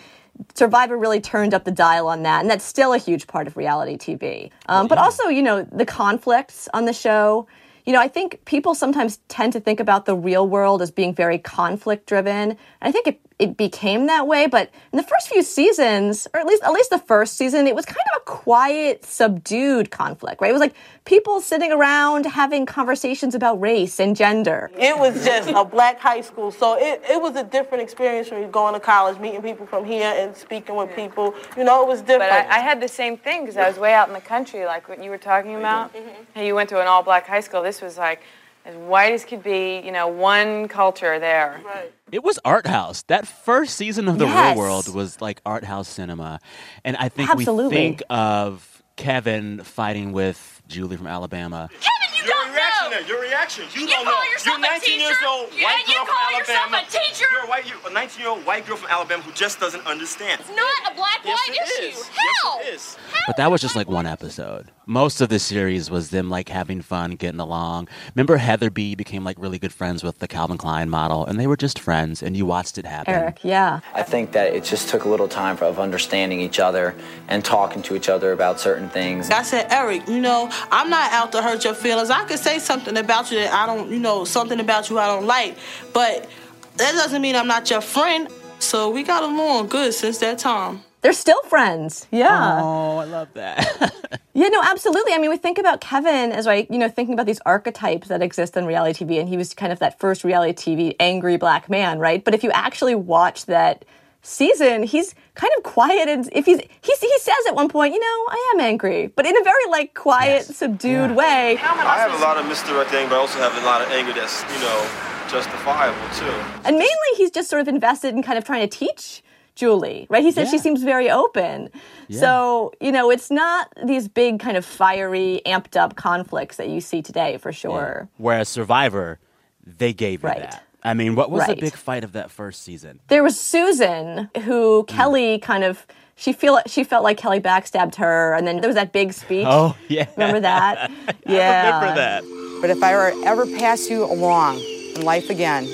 Survivor 0.55 0.97
really 0.97 1.21
turned 1.21 1.55
up 1.55 1.65
the 1.65 1.73
dial 1.73 2.09
on 2.09 2.23
that, 2.23 2.41
and 2.41 2.51
that's 2.51 2.65
still 2.65 2.95
a 2.95 2.99
huge 2.99 3.27
part 3.27 3.47
of 3.47 3.57
reality 3.57 3.97
TV. 3.97 4.51
Um, 4.67 4.87
but 4.89 4.99
also, 4.99 5.29
you 5.29 5.43
know, 5.43 5.63
the 5.63 5.85
conflicts 5.85 6.69
on 6.73 6.85
the 6.85 6.93
show 6.93 7.47
you 7.87 7.93
know, 7.93 8.01
I 8.01 8.09
think 8.09 8.45
people 8.45 8.75
sometimes 8.75 9.19
tend 9.29 9.53
to 9.55 9.61
think 9.61 9.81
about 9.81 10.07
the 10.07 10.15
real 10.15 10.47
world 10.47 10.83
as 10.83 10.91
being 10.91 11.15
very 11.15 11.39
conflict 11.39 12.07
driven. 12.07 12.51
And 12.51 12.59
I 12.81 12.93
think 12.93 13.07
it, 13.07 13.21
it 13.41 13.57
became 13.57 14.07
that 14.07 14.27
way, 14.27 14.47
but 14.47 14.71
in 14.93 14.99
the 14.99 15.03
first 15.03 15.29
few 15.29 15.43
seasons, 15.43 16.29
or 16.35 16.41
at 16.41 16.47
least 16.47 16.63
at 16.63 16.73
least 16.73 16.91
the 16.91 16.99
first 16.99 17.39
season, 17.39 17.67
it 17.67 17.75
was 17.75 17.87
kind 17.87 17.97
of 18.15 18.21
a 18.21 18.25
quiet, 18.27 19.05
subdued 19.05 19.91
conflict, 19.91 20.43
right? 20.43 20.51
It 20.51 20.53
was 20.53 20.61
like 20.61 20.75
people 21.07 21.41
sitting 21.41 21.73
around 21.73 22.27
having 22.27 22.67
conversations 22.67 23.35
about 23.35 23.59
race 23.59 23.99
and 23.99 24.15
gender. 24.15 24.71
It 24.79 24.97
was 24.97 25.25
just 25.25 25.49
a 25.49 25.65
black 25.65 25.99
high 25.99 26.21
school, 26.21 26.51
so 26.51 26.77
it, 26.79 27.03
it 27.09 27.21
was 27.21 27.35
a 27.37 27.45
different 27.45 27.83
experience 27.83 28.29
from 28.29 28.51
going 28.51 28.75
to 28.75 28.81
college, 28.81 29.19
meeting 29.19 29.41
people 29.41 29.67
from 29.67 29.87
here 29.87 30.13
and 30.15 30.37
speaking 30.37 30.77
with 30.77 30.95
people. 30.95 31.35
You 31.57 31.65
know, 31.65 31.83
it 31.83 31.89
was 31.89 32.03
different. 32.03 32.31
But 32.31 32.47
I, 32.47 32.57
I 32.57 32.59
had 32.59 32.81
the 32.81 32.89
same 32.89 33.17
thing 33.17 33.41
because 33.41 33.57
I 33.57 33.67
was 33.67 33.79
way 33.79 33.95
out 33.95 34.09
in 34.09 34.15
the 34.15 34.21
country, 34.21 34.67
like 34.67 34.87
what 34.87 35.03
you 35.03 35.09
were 35.09 35.19
talking 35.19 35.57
about. 35.57 35.95
Mm-hmm. 35.95 36.41
You 36.41 36.55
went 36.55 36.69
to 36.69 36.81
an 36.81 36.87
all 36.87 37.03
black 37.03 37.27
high 37.27 37.41
school. 37.41 37.63
This 37.63 37.81
was 37.81 37.97
like 37.97 38.21
as 38.65 38.77
white 38.77 39.13
as 39.13 39.25
could 39.25 39.43
be, 39.43 39.81
you 39.85 39.93
know, 39.93 40.09
one 40.09 40.69
culture 40.69 41.19
there. 41.19 41.61
Right. 41.65 41.93
It 42.13 42.23
was 42.23 42.39
art 42.45 42.67
house. 42.67 43.03
That 43.03 43.27
first 43.27 43.77
season 43.77 44.09
of 44.09 44.19
The 44.19 44.27
Yes. 44.27 44.57
Real 44.57 44.63
World 44.63 44.95
was 44.95 45.21
like 45.21 45.41
art 45.47 45.65
house 45.65 45.89
cinema. 45.89 46.41
And 46.85 46.97
I 46.97 47.09
think 47.09 47.31
Absolutely. 47.31 47.65
we 47.69 47.75
think 47.75 48.03
of 48.11 48.83
Kevin 48.97 49.63
fighting 49.63 50.13
with 50.13 50.63
Julie 50.69 50.97
from 50.97 51.07
Alabama. 51.07 51.69
Kevin, 51.73 52.17
you 52.17 52.27
don't 52.31 52.40
reaction, 52.55 52.85
know. 52.85 52.91
there, 52.91 53.07
your 53.09 53.21
reaction. 53.21 53.65
You, 53.75 53.83
You 53.83 53.87
don't 53.89 54.05
call 54.05 54.15
know. 54.15 54.31
yourself 54.31 54.59
You're 54.59 54.67
a 54.67 54.79
19 54.79 55.01
years 55.01 55.17
old, 55.27 55.49
Yeah, 55.57 55.65
white 55.65 55.85
you 55.89 55.95
girl 55.95 56.05
call 56.07 56.17
from 56.31 56.39
yourself 56.39 56.59
Alabama. 56.73 56.87
a 56.87 56.91
teacher? 56.91 57.27
You're 57.31 57.45
a 57.45 57.49
white, 57.49 57.67
you, 57.69 57.75
a 57.87 57.93
19 57.93 58.21
year 58.21 58.31
old 58.31 58.47
white 58.47 58.67
girl 58.67 58.77
from 58.77 58.91
Alabama 58.91 59.23
who 59.23 59.33
just 59.33 59.61
doesn't 59.61 59.87
understand. 59.87 60.41
It's 60.41 60.51
not 60.51 60.93
a 60.93 60.95
black 60.95 61.21
Yes, 61.25 61.39
white 61.39 61.57
it 61.57 61.85
issue. 61.85 61.99
is. 62.01 62.09
Hell. 62.09 62.59
Yes, 62.63 62.67
it 62.69 62.75
is. 62.75 62.97
But 63.27 63.37
that 63.37 63.51
was 63.51 63.61
just 63.61 63.77
like 63.77 63.89
one 63.89 64.07
episode. 64.07 64.71
Most 64.87 65.21
of 65.21 65.29
the 65.29 65.39
series 65.39 65.89
was 65.91 66.11
them 66.11 66.29
like 66.29 66.49
having 66.49 66.83
fun, 66.83 67.13
getting 67.13 67.39
along. 67.39 67.87
Remember 68.17 68.39
Heather 68.39 68.71
B 68.71 68.95
became 68.97 69.23
like 69.23 69.37
really 69.39 69.59
good 69.59 69.73
friends 69.73 70.03
with 70.03 70.19
the 70.19 70.27
Calvin 70.27 70.59
Klein 70.59 70.91
model 70.91 71.25
and 71.25 71.39
they 71.39 71.47
were 71.47 71.57
just 71.57 71.79
friends 71.79 72.23
and 72.25 72.37
you 72.37 72.45
watched 72.45 72.77
it 72.77 72.85
happen. 72.87 73.15
Eric, 73.15 73.39
yeah. 73.45 73.81
I 73.95 74.03
think 74.03 74.33
that 74.33 74.53
it 74.53 74.65
just 74.65 74.89
took 74.89 75.05
a 75.05 75.09
little 75.09 75.29
time 75.29 75.57
for, 75.57 75.67
of 75.67 75.79
understanding 75.79 76.41
each 76.41 76.59
other 76.59 76.97
and 77.29 77.45
talking 77.45 77.83
to 77.83 77.95
each 77.95 78.09
other 78.09 78.33
about 78.33 78.59
certain 78.59 78.89
things. 78.89 79.31
I 79.31 79.43
said, 79.43 79.69
Eric, 79.71 80.09
you 80.09 80.21
know, 80.21 80.49
I'm 80.73 80.91
not 80.91 81.13
out 81.13 81.31
to 81.33 81.43
hurt 81.43 81.63
your 81.65 81.75
feelings. 81.75 82.11
I 82.11 82.25
could 82.25 82.40
say 82.41 82.59
something 82.59 82.97
about 82.97 83.31
you 83.31 83.39
that 83.39 83.53
I 83.53 83.67
don't, 83.67 83.91
you 83.91 83.99
know, 83.99 84.25
something 84.25 84.61
about 84.61 84.91
you 84.91 84.99
I 84.99 85.07
don't 85.07 85.27
like, 85.27 85.57
but 85.93 86.29
that 86.77 86.93
doesn't 86.93 87.21
mean 87.21 87.37
I'm 87.37 87.47
not 87.47 87.71
your 87.71 87.81
friend. 87.81 88.29
So 88.59 88.91
we 88.91 89.03
got 89.03 89.23
along 89.23 89.69
good 89.69 89.95
since 89.95 90.19
that 90.19 90.39
time. 90.39 90.83
They're 91.03 91.15
still 91.15 91.43
friends. 91.45 92.07
Yeah. 92.11 92.61
Oh, 92.63 92.99
I 92.99 93.05
love 93.05 93.29
that. 93.35 93.95
Yeah, 94.33 94.47
no, 94.49 94.63
absolutely. 94.63 95.13
I 95.13 95.19
mean, 95.19 95.29
we 95.29 95.37
think 95.37 95.59
about 95.59 95.81
Kevin 95.81 96.31
as 96.31 96.47
right, 96.47 96.71
you 96.71 96.79
know, 96.79 96.89
thinking 96.89 97.15
about 97.15 97.27
these 97.27 97.41
archetypes 97.45 98.09
that 98.09 98.23
exist 98.23 98.57
in 98.57 98.65
reality 98.65 99.05
TV, 99.05 99.19
and 99.19 99.29
he 99.29 99.37
was 99.37 99.55
kind 99.55 99.73
of 99.73 99.81
that 99.81 99.99
first 99.99 100.23
reality 100.23 100.77
TV 100.77 100.97
angry 101.01 101.37
black 101.37 101.69
man, 101.69 101.99
right? 101.99 102.25
But 102.25 102.33
if 102.33 102.45
you 102.45 102.51
actually 102.53 102.95
watch 102.95 103.47
that 103.47 103.85
season, 104.23 104.83
he's 104.83 105.15
kind 105.35 105.53
of 105.57 105.63
quiet, 105.63 106.09
and 106.09 106.29
if 106.33 106.47
he's 106.47 106.59
he 106.59 106.95
he 107.01 107.19
says 107.19 107.37
at 107.49 107.55
one 107.55 107.69
point, 107.69 107.95
you 107.95 108.01
know, 108.01 108.07
I 108.29 108.53
am 108.55 108.61
angry, 108.61 109.09
but 109.09 109.27
in 109.27 109.37
a 109.37 109.43
very 109.43 109.67
like 109.71 109.95
quiet, 109.95 110.45
subdued 110.45 111.13
way. 111.13 111.57
I 111.57 111.99
have 111.99 112.13
a 112.13 112.23
lot 112.23 112.37
of 112.37 112.47
misdirected 112.47 112.95
anger, 112.97 113.11
but 113.11 113.17
I 113.17 113.19
also 113.19 113.39
have 113.39 113.57
a 113.63 113.67
lot 113.67 113.83
of 113.83 113.91
anger 113.91 114.13
that's, 114.13 114.43
you 114.43 114.61
know, 114.61 114.89
justifiable 115.29 116.09
too. 116.15 116.31
And 116.65 116.77
mainly, 116.77 117.11
he's 117.17 117.31
just 117.31 117.49
sort 117.49 117.63
of 117.63 117.69
invested 117.69 118.15
in 118.15 118.23
kind 118.23 118.37
of 118.39 118.45
trying 118.45 118.69
to 118.69 118.79
teach 118.79 119.23
Julie, 119.55 120.07
right? 120.09 120.23
He 120.23 120.33
says 120.33 120.51
she 120.51 120.59
seems 120.59 120.83
very 120.83 121.11
open. 121.11 121.71
So, 122.11 122.73
you 122.81 122.93
know, 122.93 123.11
it's 123.11 123.31
not 123.31 123.73
these 123.85 124.09
big 124.09 124.41
kind 124.41 124.57
of 124.57 124.65
fiery, 124.65 125.41
amped 125.47 125.77
up 125.77 125.97
conflicts 125.97 126.57
that 126.57 126.69
you 126.69 126.81
see 126.81 127.03
today 127.03 127.37
for 127.39 127.53
sure. 127.53 128.09
Whereas 128.17 128.49
Survivor, 128.49 129.19
they 129.65 129.93
gave 129.93 130.23
you 130.23 130.29
Right. 130.29 130.41
that. 130.51 130.63
I 130.83 130.95
mean, 130.95 131.15
what 131.15 131.31
was 131.31 131.47
the 131.47 131.57
big 131.57 131.75
fight 131.75 132.05
of 132.05 132.13
that 132.13 132.31
first 132.31 132.63
season? 132.63 133.01
There 133.09 133.23
was 133.23 133.39
Susan, 133.39 134.31
who 134.43 134.81
hmm. 134.81 134.97
Kelly 134.97 135.39
kind 135.39 135.65
of 135.65 135.87
she 136.17 136.35
feel 136.35 136.61
she 136.67 136.85
felt 136.85 137.03
like 137.03 137.17
Kelly 137.17 137.41
backstabbed 137.41 137.95
her, 137.97 138.35
and 138.35 138.47
then 138.47 138.61
there 138.61 138.69
was 138.69 138.77
that 138.77 138.93
big 138.93 139.15
speech. 139.15 139.47
Oh, 139.49 139.75
yeah. 139.89 140.07
remember 140.17 140.41
that? 140.41 140.91
Yeah, 141.27 141.67
Remember 141.67 141.95
that. 141.95 142.23
But 142.61 142.71
if 142.71 142.83
I 142.83 142.93
were 142.95 143.13
ever 143.25 143.47
pass 143.47 143.89
you 143.89 144.05
along 144.05 144.59
in 144.61 145.03
life 145.03 145.31
again, 145.31 145.65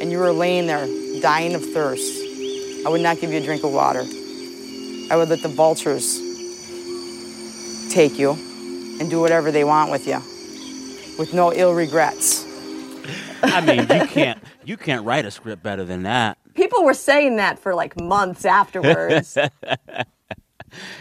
and 0.00 0.10
you 0.10 0.18
were 0.18 0.32
laying 0.32 0.66
there 0.66 0.86
dying 1.20 1.54
of 1.54 1.64
thirst, 1.64 2.22
I 2.84 2.88
would 2.88 3.00
not 3.00 3.20
give 3.20 3.30
you 3.30 3.38
a 3.38 3.42
drink 3.42 3.62
of 3.62 3.72
water. 3.72 4.00
I 5.10 5.16
would 5.16 5.28
let 5.28 5.42
the 5.42 5.48
vultures 5.48 6.18
take 7.92 8.18
you 8.18 8.30
and 9.00 9.10
do 9.10 9.20
whatever 9.20 9.52
they 9.52 9.64
want 9.64 9.90
with 9.90 10.06
you, 10.06 10.16
with 11.18 11.32
no 11.34 11.52
ill 11.52 11.74
regrets. 11.74 12.45
I 13.46 13.60
mean, 13.60 13.80
you 13.80 14.06
can't 14.06 14.42
you 14.64 14.76
can't 14.76 15.04
write 15.04 15.24
a 15.24 15.30
script 15.30 15.62
better 15.62 15.84
than 15.84 16.02
that. 16.04 16.38
People 16.54 16.84
were 16.84 16.94
saying 16.94 17.36
that 17.36 17.58
for 17.58 17.74
like 17.74 17.98
months 18.00 18.44
afterwards. 18.44 19.36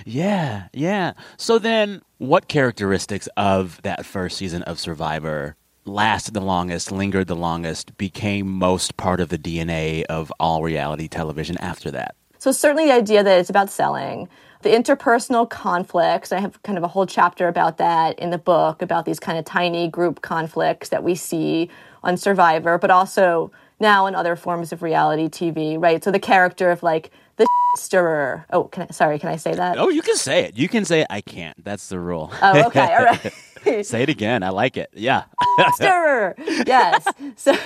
Yeah, 0.05 0.67
yeah. 0.73 1.13
So 1.37 1.59
then, 1.59 2.01
what 2.17 2.47
characteristics 2.47 3.27
of 3.37 3.81
that 3.83 4.05
first 4.05 4.37
season 4.37 4.63
of 4.63 4.79
Survivor 4.79 5.55
lasted 5.85 6.33
the 6.33 6.41
longest, 6.41 6.91
lingered 6.91 7.27
the 7.27 7.35
longest, 7.35 7.97
became 7.97 8.47
most 8.47 8.97
part 8.97 9.19
of 9.19 9.29
the 9.29 9.37
DNA 9.37 10.03
of 10.05 10.31
all 10.39 10.63
reality 10.63 11.07
television 11.07 11.57
after 11.57 11.91
that? 11.91 12.15
So 12.37 12.51
certainly 12.51 12.85
the 12.85 12.93
idea 12.93 13.23
that 13.23 13.39
it's 13.39 13.49
about 13.49 13.69
selling, 13.69 14.29
the 14.61 14.69
interpersonal 14.69 15.49
conflicts. 15.49 16.31
I 16.31 16.39
have 16.39 16.61
kind 16.63 16.77
of 16.77 16.83
a 16.83 16.87
whole 16.87 17.05
chapter 17.05 17.47
about 17.47 17.77
that 17.77 18.17
in 18.19 18.29
the 18.29 18.37
book 18.37 18.81
about 18.81 19.05
these 19.05 19.19
kind 19.19 19.37
of 19.37 19.45
tiny 19.45 19.87
group 19.87 20.21
conflicts 20.21 20.89
that 20.89 21.03
we 21.03 21.15
see 21.15 21.69
on 22.05 22.15
Survivor, 22.17 22.77
but 22.77 22.91
also 22.91 23.51
now 23.79 24.05
in 24.05 24.15
other 24.15 24.35
forms 24.35 24.71
of 24.71 24.81
reality 24.81 25.27
TV, 25.27 25.81
right? 25.81 26.03
So 26.03 26.11
the 26.11 26.19
character 26.19 26.71
of 26.71 26.83
like 26.83 27.11
the 27.35 27.47
stirrer. 27.75 28.45
Oh, 28.51 28.65
can 28.65 28.83
I, 28.83 28.91
sorry, 28.93 29.19
can 29.19 29.29
I 29.29 29.35
say 29.35 29.53
that? 29.53 29.77
Oh, 29.77 29.89
you 29.89 30.01
can 30.01 30.15
say 30.15 30.45
it. 30.45 30.55
You 30.55 30.69
can 30.69 30.85
say 30.85 31.01
it. 31.01 31.07
I 31.09 31.21
can't. 31.21 31.61
That's 31.63 31.89
the 31.89 31.99
rule. 31.99 32.31
Oh, 32.41 32.67
okay, 32.67 32.95
all 32.95 33.05
right. 33.05 33.85
say 33.85 34.03
it 34.03 34.09
again. 34.09 34.43
I 34.43 34.49
like 34.49 34.77
it. 34.77 34.89
Yeah. 34.93 35.23
stirrer. 35.73 36.35
Yes. 36.65 37.05
So, 37.35 37.57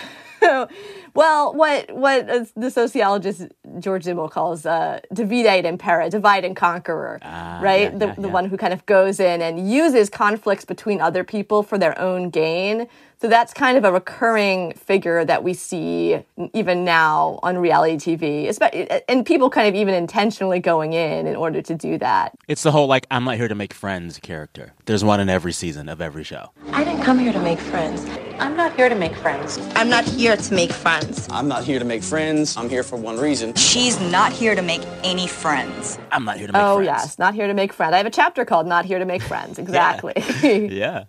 well, 1.14 1.54
what 1.54 1.92
what 1.92 2.30
uh, 2.30 2.46
the 2.56 2.72
sociologist 2.72 3.48
George 3.80 4.06
Simmel 4.06 4.30
calls 4.30 4.66
uh, 4.66 5.02
divide 5.14 5.46
et 5.46 5.66
impera, 5.66 6.10
divide 6.10 6.46
and 6.46 6.56
conqueror, 6.56 7.20
right? 7.22 7.92
yeah, 7.92 7.98
the 7.98 8.06
yeah, 8.08 8.14
the 8.14 8.28
yeah. 8.28 8.34
one 8.34 8.46
who 8.46 8.56
kind 8.56 8.74
of 8.74 8.86
goes 8.86 9.20
in 9.20 9.42
and 9.42 9.70
uses 9.70 10.10
conflicts 10.10 10.66
between 10.66 11.02
other 11.02 11.24
people 11.24 11.62
for 11.64 11.78
their 11.78 11.98
own 12.00 12.30
gain. 12.30 12.88
So 13.22 13.28
that's 13.28 13.54
kind 13.54 13.78
of 13.78 13.84
a 13.84 13.92
recurring 13.92 14.72
figure 14.76 15.26
that 15.26 15.44
we 15.44 15.54
see 15.54 16.24
even 16.54 16.86
now 16.86 17.38
on 17.44 17.58
reality 17.58 17.98
TV, 17.98 18.48
espe- 18.48 19.02
and 19.10 19.26
people 19.26 19.50
kind 19.50 19.68
of 19.68 19.76
even 19.76 19.94
intentionally 19.94 20.62
going 20.62 20.94
in 20.94 21.28
in 21.28 21.36
order 21.36 21.62
to 21.62 21.76
do 21.76 21.98
that. 21.98 22.34
It's 22.48 22.64
the 22.64 22.72
whole 22.72 22.88
like 22.88 23.06
I'm 23.12 23.26
not 23.26 23.36
here 23.36 23.50
to 23.50 23.56
make 23.56 23.74
friends 23.74 24.20
character. 24.20 24.72
There's 24.86 25.04
one 25.04 25.20
in 25.20 25.28
every 25.28 25.52
season 25.52 25.90
of 25.90 26.00
every 26.00 26.24
show. 26.24 26.52
I 26.72 26.86
didn't 26.86 27.04
come 27.04 27.20
here 27.20 27.34
to 27.34 27.42
make 27.42 27.60
friends. 27.60 28.06
I'm 28.40 28.56
not 28.56 28.74
here 28.78 28.88
to 28.88 28.96
make 28.96 29.14
friends. 29.16 29.58
I'm 29.76 29.90
not 29.90 30.06
here 30.06 30.38
to 30.38 30.54
make 30.54 30.72
friends. 30.72 31.28
I'm 31.30 31.50
not 31.50 31.66
here 31.66 31.78
to 31.78 31.84
make 31.84 32.04
friends. 32.04 32.56
I'm 32.56 32.70
here 32.70 32.84
for 32.84 32.96
one 32.96 33.18
reason. 33.18 33.54
She's 33.56 34.00
not 34.00 34.32
here 34.32 34.56
to 34.56 34.62
make 34.62 34.82
any 35.04 35.28
friends. 35.28 36.00
I'm 36.14 36.24
not 36.24 36.38
here 36.38 36.48
to 36.48 36.54
make 36.54 36.62
oh 36.62 36.78
friends. 36.78 36.86
yes, 36.86 37.20
not 37.20 37.34
here 37.34 37.48
to 37.48 37.54
make 37.54 37.74
friends. 37.74 37.94
I 37.94 37.98
have 37.98 38.06
a 38.06 38.12
chapter 38.12 38.46
called 38.46 38.66
"Not 38.66 38.86
Here 38.86 38.98
to 38.98 39.04
Make 39.04 39.24
Friends." 39.24 39.60
Exactly. 39.60 40.14
yeah. 40.72 41.04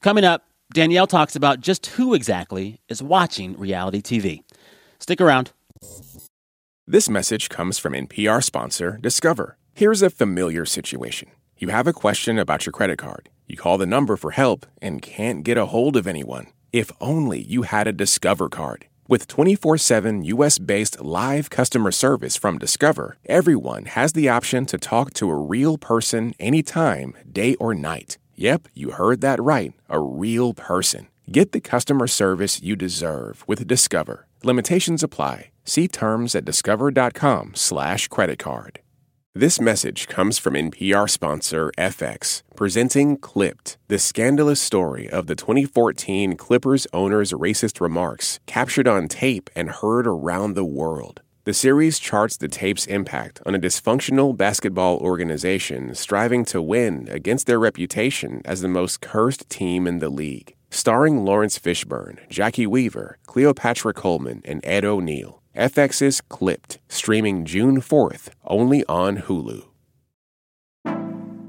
Coming 0.00 0.22
up, 0.22 0.47
Danielle 0.70 1.06
talks 1.06 1.34
about 1.34 1.60
just 1.60 1.86
who 1.86 2.12
exactly 2.12 2.78
is 2.90 3.02
watching 3.02 3.58
reality 3.58 4.02
TV. 4.02 4.42
Stick 4.98 5.18
around. 5.18 5.52
This 6.86 7.08
message 7.08 7.48
comes 7.48 7.78
from 7.78 7.94
NPR 7.94 8.44
sponsor 8.44 8.98
Discover. 9.00 9.56
Here's 9.72 10.02
a 10.02 10.10
familiar 10.10 10.66
situation. 10.66 11.30
You 11.56 11.68
have 11.68 11.86
a 11.86 11.94
question 11.94 12.38
about 12.38 12.66
your 12.66 12.74
credit 12.74 12.98
card. 12.98 13.30
You 13.46 13.56
call 13.56 13.78
the 13.78 13.86
number 13.86 14.16
for 14.16 14.32
help 14.32 14.66
and 14.82 15.00
can't 15.00 15.42
get 15.42 15.56
a 15.56 15.66
hold 15.66 15.96
of 15.96 16.06
anyone. 16.06 16.48
If 16.70 16.92
only 17.00 17.40
you 17.40 17.62
had 17.62 17.86
a 17.86 17.92
Discover 17.92 18.50
card. 18.50 18.86
With 19.08 19.26
24 19.26 19.78
7 19.78 20.22
US 20.24 20.58
based 20.58 21.00
live 21.00 21.48
customer 21.48 21.90
service 21.92 22.36
from 22.36 22.58
Discover, 22.58 23.16
everyone 23.24 23.86
has 23.86 24.12
the 24.12 24.28
option 24.28 24.66
to 24.66 24.76
talk 24.76 25.14
to 25.14 25.30
a 25.30 25.34
real 25.34 25.78
person 25.78 26.34
anytime, 26.38 27.14
day 27.32 27.54
or 27.54 27.74
night. 27.74 28.18
Yep, 28.38 28.68
you 28.72 28.92
heard 28.92 29.20
that 29.20 29.42
right. 29.42 29.72
A 29.88 29.98
real 29.98 30.54
person. 30.54 31.08
Get 31.30 31.50
the 31.50 31.60
customer 31.60 32.06
service 32.06 32.62
you 32.62 32.76
deserve 32.76 33.42
with 33.48 33.66
Discover. 33.66 34.28
Limitations 34.44 35.02
apply. 35.02 35.50
See 35.64 35.88
terms 35.88 36.36
at 36.36 36.44
discover.com/slash 36.44 38.06
credit 38.08 38.38
card. 38.38 38.78
This 39.34 39.60
message 39.60 40.06
comes 40.06 40.38
from 40.38 40.54
NPR 40.54 41.10
sponsor 41.10 41.72
FX, 41.76 42.42
presenting 42.54 43.16
Clipped, 43.16 43.76
the 43.88 43.98
scandalous 43.98 44.60
story 44.60 45.10
of 45.10 45.26
the 45.26 45.34
2014 45.34 46.36
Clippers 46.36 46.86
owner's 46.92 47.32
racist 47.32 47.80
remarks 47.80 48.38
captured 48.46 48.86
on 48.86 49.08
tape 49.08 49.50
and 49.56 49.70
heard 49.70 50.06
around 50.06 50.54
the 50.54 50.64
world. 50.64 51.22
The 51.48 51.54
series 51.54 51.98
charts 51.98 52.36
the 52.36 52.46
tape's 52.46 52.84
impact 52.84 53.40
on 53.46 53.54
a 53.54 53.58
dysfunctional 53.58 54.36
basketball 54.36 54.98
organization 54.98 55.94
striving 55.94 56.44
to 56.44 56.60
win 56.60 57.08
against 57.10 57.46
their 57.46 57.58
reputation 57.58 58.42
as 58.44 58.60
the 58.60 58.68
most 58.68 59.00
cursed 59.00 59.48
team 59.48 59.86
in 59.86 59.98
the 59.98 60.10
league. 60.10 60.54
Starring 60.68 61.24
Laurence 61.24 61.58
Fishburne, 61.58 62.18
Jacki 62.28 62.66
Weaver, 62.66 63.16
Cleopatra 63.24 63.94
Coleman, 63.94 64.42
and 64.44 64.60
Ed 64.62 64.84
O'Neill. 64.84 65.40
FX's 65.56 66.20
Clipped, 66.20 66.80
streaming 66.86 67.46
June 67.46 67.80
4th, 67.80 68.28
only 68.44 68.84
on 68.84 69.16
Hulu. 69.16 69.68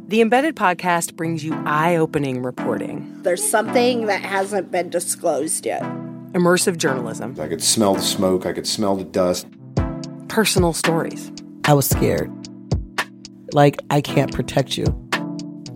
The 0.07 0.21
Embedded 0.21 0.55
Podcast 0.55 1.17
brings 1.17 1.43
you 1.43 1.53
eye 1.65 1.97
opening 1.97 2.41
reporting, 2.41 3.21
There's 3.23 3.45
something 3.45 4.05
that 4.05 4.21
hasn't 4.21 4.71
been 4.71 4.89
disclosed 4.89 5.65
yet. 5.65 5.81
immersive 6.31 6.77
journalism, 6.77 7.35
I 7.37 7.49
could 7.49 7.61
smell 7.61 7.95
the 7.95 8.01
smoke, 8.01 8.45
I 8.45 8.53
could 8.53 8.65
smell 8.65 8.95
the 8.95 9.03
dust. 9.03 9.45
Personal 10.39 10.71
stories. 10.71 11.33
I 11.65 11.73
was 11.73 11.85
scared. 11.85 12.31
Like, 13.51 13.77
I 13.89 13.99
can't 13.99 14.33
protect 14.33 14.77
you. 14.77 14.85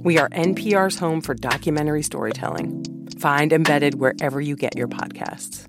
We 0.05 0.17
are 0.17 0.29
NPR's 0.29 0.97
home 0.97 1.19
for 1.19 1.33
documentary 1.33 2.01
storytelling. 2.01 2.85
Find 3.19 3.51
Embedded 3.51 3.95
wherever 3.95 4.39
you 4.39 4.55
get 4.55 4.77
your 4.77 4.87
podcasts. 4.87 5.67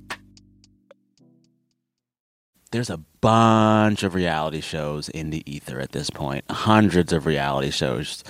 There's 2.71 2.89
a 2.89 2.99
bunch 3.21 4.05
of 4.05 4.15
reality 4.15 4.61
shows 4.61 5.09
in 5.09 5.31
the 5.31 5.43
ether 5.45 5.81
at 5.81 5.91
this 5.91 6.09
point, 6.09 6.49
hundreds 6.49 7.13
of 7.13 7.27
reality 7.27 7.73
shows. 7.73 8.23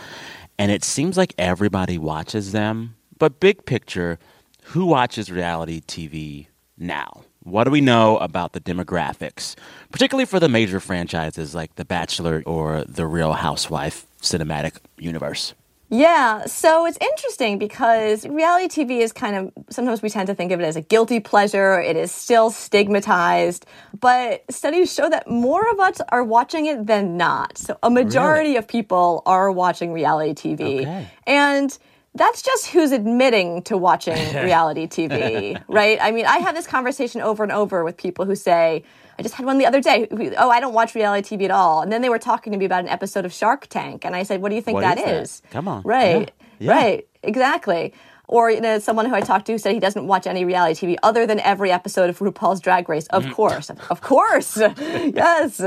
And 0.59 0.73
it 0.73 0.83
seems 0.83 1.19
like 1.19 1.35
everybody 1.37 1.99
watches 1.99 2.53
them. 2.53 2.97
But 3.19 3.39
big 3.39 3.67
picture, 3.67 4.19
who 4.63 4.87
watches 4.87 5.31
reality 5.31 5.83
TV 5.83 6.47
now? 6.79 7.25
What 7.45 7.65
do 7.65 7.71
we 7.71 7.83
know 7.83 8.17
about 8.19 8.55
the 8.55 8.61
demographics, 8.61 9.55
particularly 9.93 10.25
for 10.25 10.41
the 10.41 10.49
major 10.49 10.81
franchises 10.81 11.55
like 11.55 11.75
The 11.75 11.85
Bachelor 11.85 12.43
or 12.47 12.85
The 12.85 13.07
Real 13.07 13.35
Housewife 13.35 14.07
cinematic 14.23 14.77
universe? 14.97 15.53
Yeah, 15.91 16.47
so 16.47 16.87
it's 16.87 16.97
interesting 16.99 17.59
because 17.59 18.27
reality 18.27 18.85
TV 18.85 19.01
is 19.01 19.13
kind 19.13 19.37
of 19.37 19.53
sometimes 19.69 20.01
we 20.01 20.09
tend 20.09 20.27
to 20.29 20.35
think 20.35 20.53
of 20.53 20.61
it 20.61 20.65
as 20.65 20.77
a 20.77 20.81
guilty 20.81 21.21
pleasure. 21.21 21.79
It 21.79 21.97
is 21.97 22.11
still 22.11 22.51
stigmatized, 22.51 23.67
but 24.01 24.43
studies 24.51 24.93
show 24.93 25.11
that 25.11 25.29
more 25.29 25.71
of 25.71 25.79
us 25.81 26.01
are 26.09 26.25
watching 26.25 26.65
it 26.65 26.87
than 26.87 27.19
not. 27.19 27.59
So 27.59 27.77
a 27.83 27.91
majority 27.91 28.57
of 28.57 28.67
people 28.67 29.23
are 29.27 29.53
watching 29.53 29.93
reality 29.93 30.57
TV. 30.57 30.81
Okay. 30.81 31.11
And 31.27 31.79
that's 32.15 32.43
just 32.43 32.69
who's 32.69 32.93
admitting 32.93 33.63
to 33.63 33.77
watching 33.77 34.15
reality 34.35 34.87
TV, 34.87 35.61
right? 35.69 35.99
I 36.01 36.11
mean, 36.13 36.27
I 36.27 36.39
have 36.39 36.55
this 36.55 36.67
conversation 36.67 37.21
over 37.21 37.43
and 37.43 37.51
over 37.53 37.85
with 37.85 37.97
people 37.97 38.25
who 38.25 38.35
say, 38.37 38.85
I 39.19 39.23
just 39.23 39.35
had 39.35 39.47
one 39.47 39.59
the 39.59 39.67
other 39.67 39.81
day. 39.81 40.09
Oh, 40.39 40.51
I 40.51 40.61
don't 40.61 40.75
watch 40.75 40.95
reality 40.95 41.37
TV 41.37 41.45
at 41.45 41.51
all. 41.51 41.83
And 41.83 41.93
then 41.93 42.03
they 42.03 42.09
were 42.09 42.19
talking 42.19 42.53
to 42.53 42.59
me 42.59 42.65
about 42.65 42.83
an 42.83 42.89
episode 42.89 43.25
of 43.25 43.33
Shark 43.33 43.67
Tank. 43.69 44.05
And 44.05 44.15
I 44.17 44.23
said, 44.25 44.41
What 44.43 44.49
do 44.49 44.57
you 44.57 44.63
think 44.63 44.75
What 44.75 44.81
that 44.83 44.99
is 44.99 45.05
that? 45.05 45.15
is? 45.23 45.43
Come 45.51 45.69
on. 45.69 45.83
Right. 45.85 46.33
Yeah. 46.59 46.67
Yeah. 46.67 46.73
Right. 46.73 47.09
Exactly. 47.23 47.93
Or 48.27 48.51
you 48.51 48.61
know, 48.61 48.79
someone 48.79 49.07
who 49.07 49.15
I 49.15 49.21
talked 49.21 49.47
to 49.49 49.59
said 49.59 49.75
he 49.75 49.81
doesn't 49.81 50.07
watch 50.07 50.27
any 50.27 50.45
reality 50.45 50.87
TV 50.87 50.97
other 51.03 51.27
than 51.27 51.41
every 51.41 51.71
episode 51.71 52.09
of 52.11 52.19
RuPaul's 52.19 52.61
Drag 52.61 52.89
Race. 52.89 53.07
Of 53.09 53.31
course, 53.33 53.71
of 53.91 54.01
course, 54.01 54.57
yes. 54.81 55.61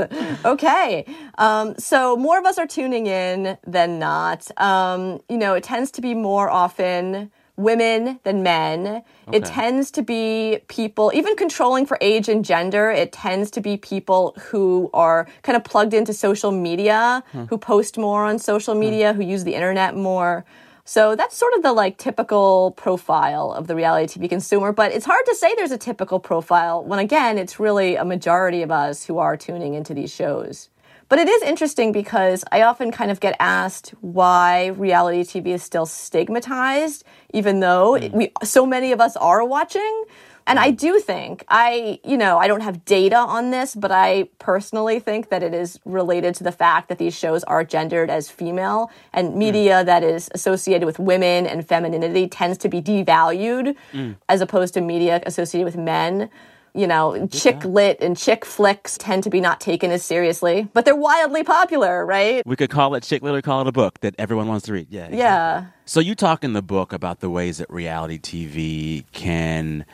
Okay. 0.44 1.04
Um, 1.38 1.74
so 1.78 2.16
more 2.16 2.38
of 2.38 2.44
us 2.44 2.58
are 2.58 2.66
tuning 2.66 3.06
in 3.06 3.56
than 3.66 3.98
not. 3.98 4.48
Um, 4.60 5.20
you 5.28 5.38
know, 5.38 5.54
it 5.54 5.62
tends 5.64 5.90
to 5.92 6.00
be 6.00 6.14
more 6.14 6.50
often 6.50 7.30
women 7.56 8.20
than 8.22 8.42
men. 8.44 9.02
It 9.32 9.44
tends 9.44 9.90
to 9.92 10.02
be 10.02 10.60
people, 10.68 11.10
even 11.12 11.34
controlling 11.34 11.86
for 11.86 11.98
age 12.00 12.28
and 12.28 12.44
gender, 12.44 12.88
it 12.90 13.10
tends 13.12 13.50
to 13.52 13.60
be 13.60 13.76
people 13.76 14.34
who 14.50 14.90
are 14.94 15.26
kind 15.42 15.56
of 15.56 15.64
plugged 15.64 15.92
into 15.92 16.12
social 16.12 16.52
media, 16.52 17.22
Hmm. 17.32 17.44
who 17.46 17.58
post 17.58 17.98
more 17.98 18.24
on 18.24 18.38
social 18.38 18.74
media, 18.76 19.12
who 19.12 19.22
use 19.24 19.42
the 19.44 19.54
internet 19.56 19.96
more. 19.96 20.44
So 20.88 21.16
that's 21.16 21.36
sort 21.36 21.52
of 21.52 21.62
the 21.62 21.74
like 21.74 21.98
typical 21.98 22.70
profile 22.70 23.52
of 23.52 23.66
the 23.66 23.76
reality 23.76 24.18
TV 24.18 24.26
consumer, 24.26 24.72
but 24.72 24.90
it's 24.90 25.04
hard 25.04 25.26
to 25.26 25.34
say 25.34 25.54
there's 25.54 25.70
a 25.70 25.76
typical 25.76 26.18
profile 26.18 26.82
when 26.82 26.98
again, 26.98 27.36
it's 27.36 27.60
really 27.60 27.96
a 27.96 28.06
majority 28.06 28.62
of 28.62 28.70
us 28.70 29.04
who 29.04 29.18
are 29.18 29.36
tuning 29.36 29.74
into 29.74 29.92
these 29.92 30.10
shows. 30.10 30.70
But 31.10 31.18
it 31.18 31.28
is 31.28 31.42
interesting 31.42 31.92
because 31.92 32.42
I 32.50 32.62
often 32.62 32.90
kind 32.90 33.10
of 33.10 33.20
get 33.20 33.36
asked 33.38 33.90
why 34.00 34.68
reality 34.68 35.24
TV 35.24 35.48
is 35.48 35.62
still 35.62 35.84
stigmatized, 35.84 37.04
even 37.34 37.60
though 37.60 37.98
hmm. 37.98 38.16
we 38.16 38.32
so 38.42 38.64
many 38.64 38.92
of 38.92 38.98
us 38.98 39.14
are 39.16 39.44
watching. 39.44 40.04
And 40.48 40.58
I 40.58 40.70
do 40.70 40.98
think 40.98 41.44
I, 41.48 42.00
you 42.04 42.16
know, 42.16 42.38
I 42.38 42.48
don't 42.48 42.62
have 42.62 42.84
data 42.86 43.16
on 43.16 43.50
this, 43.50 43.74
but 43.74 43.92
I 43.92 44.30
personally 44.38 44.98
think 44.98 45.28
that 45.28 45.42
it 45.42 45.52
is 45.52 45.78
related 45.84 46.34
to 46.36 46.44
the 46.44 46.52
fact 46.52 46.88
that 46.88 46.96
these 46.96 47.14
shows 47.14 47.44
are 47.44 47.62
gendered 47.64 48.08
as 48.08 48.30
female 48.30 48.90
and 49.12 49.34
mm. 49.34 49.36
media 49.36 49.84
that 49.84 50.02
is 50.02 50.30
associated 50.32 50.86
with 50.86 50.98
women 50.98 51.46
and 51.46 51.68
femininity 51.68 52.28
tends 52.28 52.56
to 52.58 52.68
be 52.70 52.80
devalued 52.80 53.76
mm. 53.92 54.16
as 54.30 54.40
opposed 54.40 54.72
to 54.74 54.80
media 54.80 55.20
associated 55.26 55.66
with 55.66 55.76
men. 55.76 56.30
You 56.74 56.86
know, 56.86 57.26
chick 57.26 57.64
lit 57.64 57.98
and 58.00 58.16
chick 58.16 58.44
flicks 58.44 58.96
tend 58.96 59.24
to 59.24 59.30
be 59.30 59.40
not 59.40 59.60
taken 59.60 59.90
as 59.90 60.04
seriously, 60.04 60.68
but 60.72 60.84
they're 60.84 60.94
wildly 60.94 61.42
popular, 61.42 62.06
right? 62.06 62.46
We 62.46 62.56
could 62.56 62.70
call 62.70 62.94
it 62.94 63.02
chick 63.02 63.22
lit 63.22 63.34
or 63.34 63.42
call 63.42 63.62
it 63.62 63.66
a 63.66 63.72
book 63.72 64.00
that 64.00 64.14
everyone 64.16 64.48
wants 64.48 64.66
to 64.66 64.74
read. 64.74 64.86
Yeah. 64.88 65.08
Yeah. 65.10 65.66
So 65.86 65.98
you 65.98 66.14
talk 66.14 66.44
in 66.44 66.52
the 66.52 66.62
book 66.62 66.92
about 66.92 67.20
the 67.20 67.30
ways 67.30 67.58
that 67.58 67.68
reality 67.68 68.18
TV 68.18 69.04
can 69.12 69.84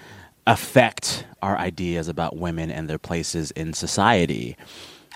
affect 0.46 1.26
our 1.42 1.56
ideas 1.56 2.08
about 2.08 2.36
women 2.36 2.70
and 2.70 2.88
their 2.88 2.98
places 2.98 3.50
in 3.52 3.72
society. 3.72 4.56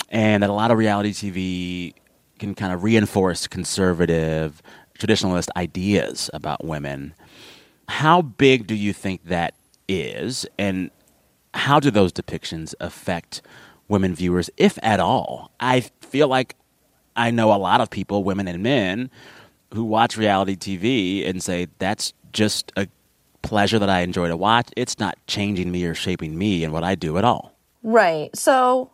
And 0.09 0.43
that 0.43 0.51
a 0.51 0.55
lot 0.55 0.71
of 0.71 0.79
reality 0.79 1.13
TV 1.13 1.95
can 2.39 2.55
kind 2.55 2.73
of 2.73 2.83
reinforce 2.83 3.47
conservative, 3.47 4.63
traditionalist 4.99 5.49
ideas 5.57 6.31
about 6.33 6.65
women. 6.65 7.15
How 7.89 8.23
big 8.23 8.67
do 8.67 8.75
you 8.75 8.93
think 8.93 9.25
that 9.25 9.55
is? 9.89 10.47
And 10.59 10.91
how 11.55 11.81
do 11.81 11.91
those 11.91 12.13
depictions 12.13 12.75
affect 12.81 13.43
women 13.89 14.15
viewers, 14.15 14.51
if 14.57 14.79
at 14.83 15.01
all? 15.01 15.51
I 15.61 15.81
feel 16.01 16.29
like 16.29 16.55
I 17.17 17.31
know 17.31 17.53
a 17.53 17.57
lot 17.57 17.81
of 17.81 17.91
people, 17.91 18.23
women 18.23 18.47
and 18.47 18.63
men, 18.63 19.11
who 19.75 19.85
watch 19.85 20.17
reality 20.17 20.57
TV 20.57 21.29
and 21.29 21.43
say 21.43 21.69
that's 21.79 22.13
just 22.33 22.73
a 22.77 22.87
pleasure 23.49 23.79
that 23.79 23.89
I 23.89 24.01
enjoy 24.01 24.29
to 24.29 24.37
watch. 24.37 24.69
It's 24.77 24.99
not 24.99 25.17
changing 25.27 25.71
me 25.71 25.85
or 25.85 25.95
shaping 25.95 26.37
me 26.37 26.65
and 26.65 26.73
what 26.73 26.85
I 26.85 26.95
do 26.95 27.17
at 27.17 27.25
all. 27.25 27.55
Right. 27.83 28.35
So 28.37 28.91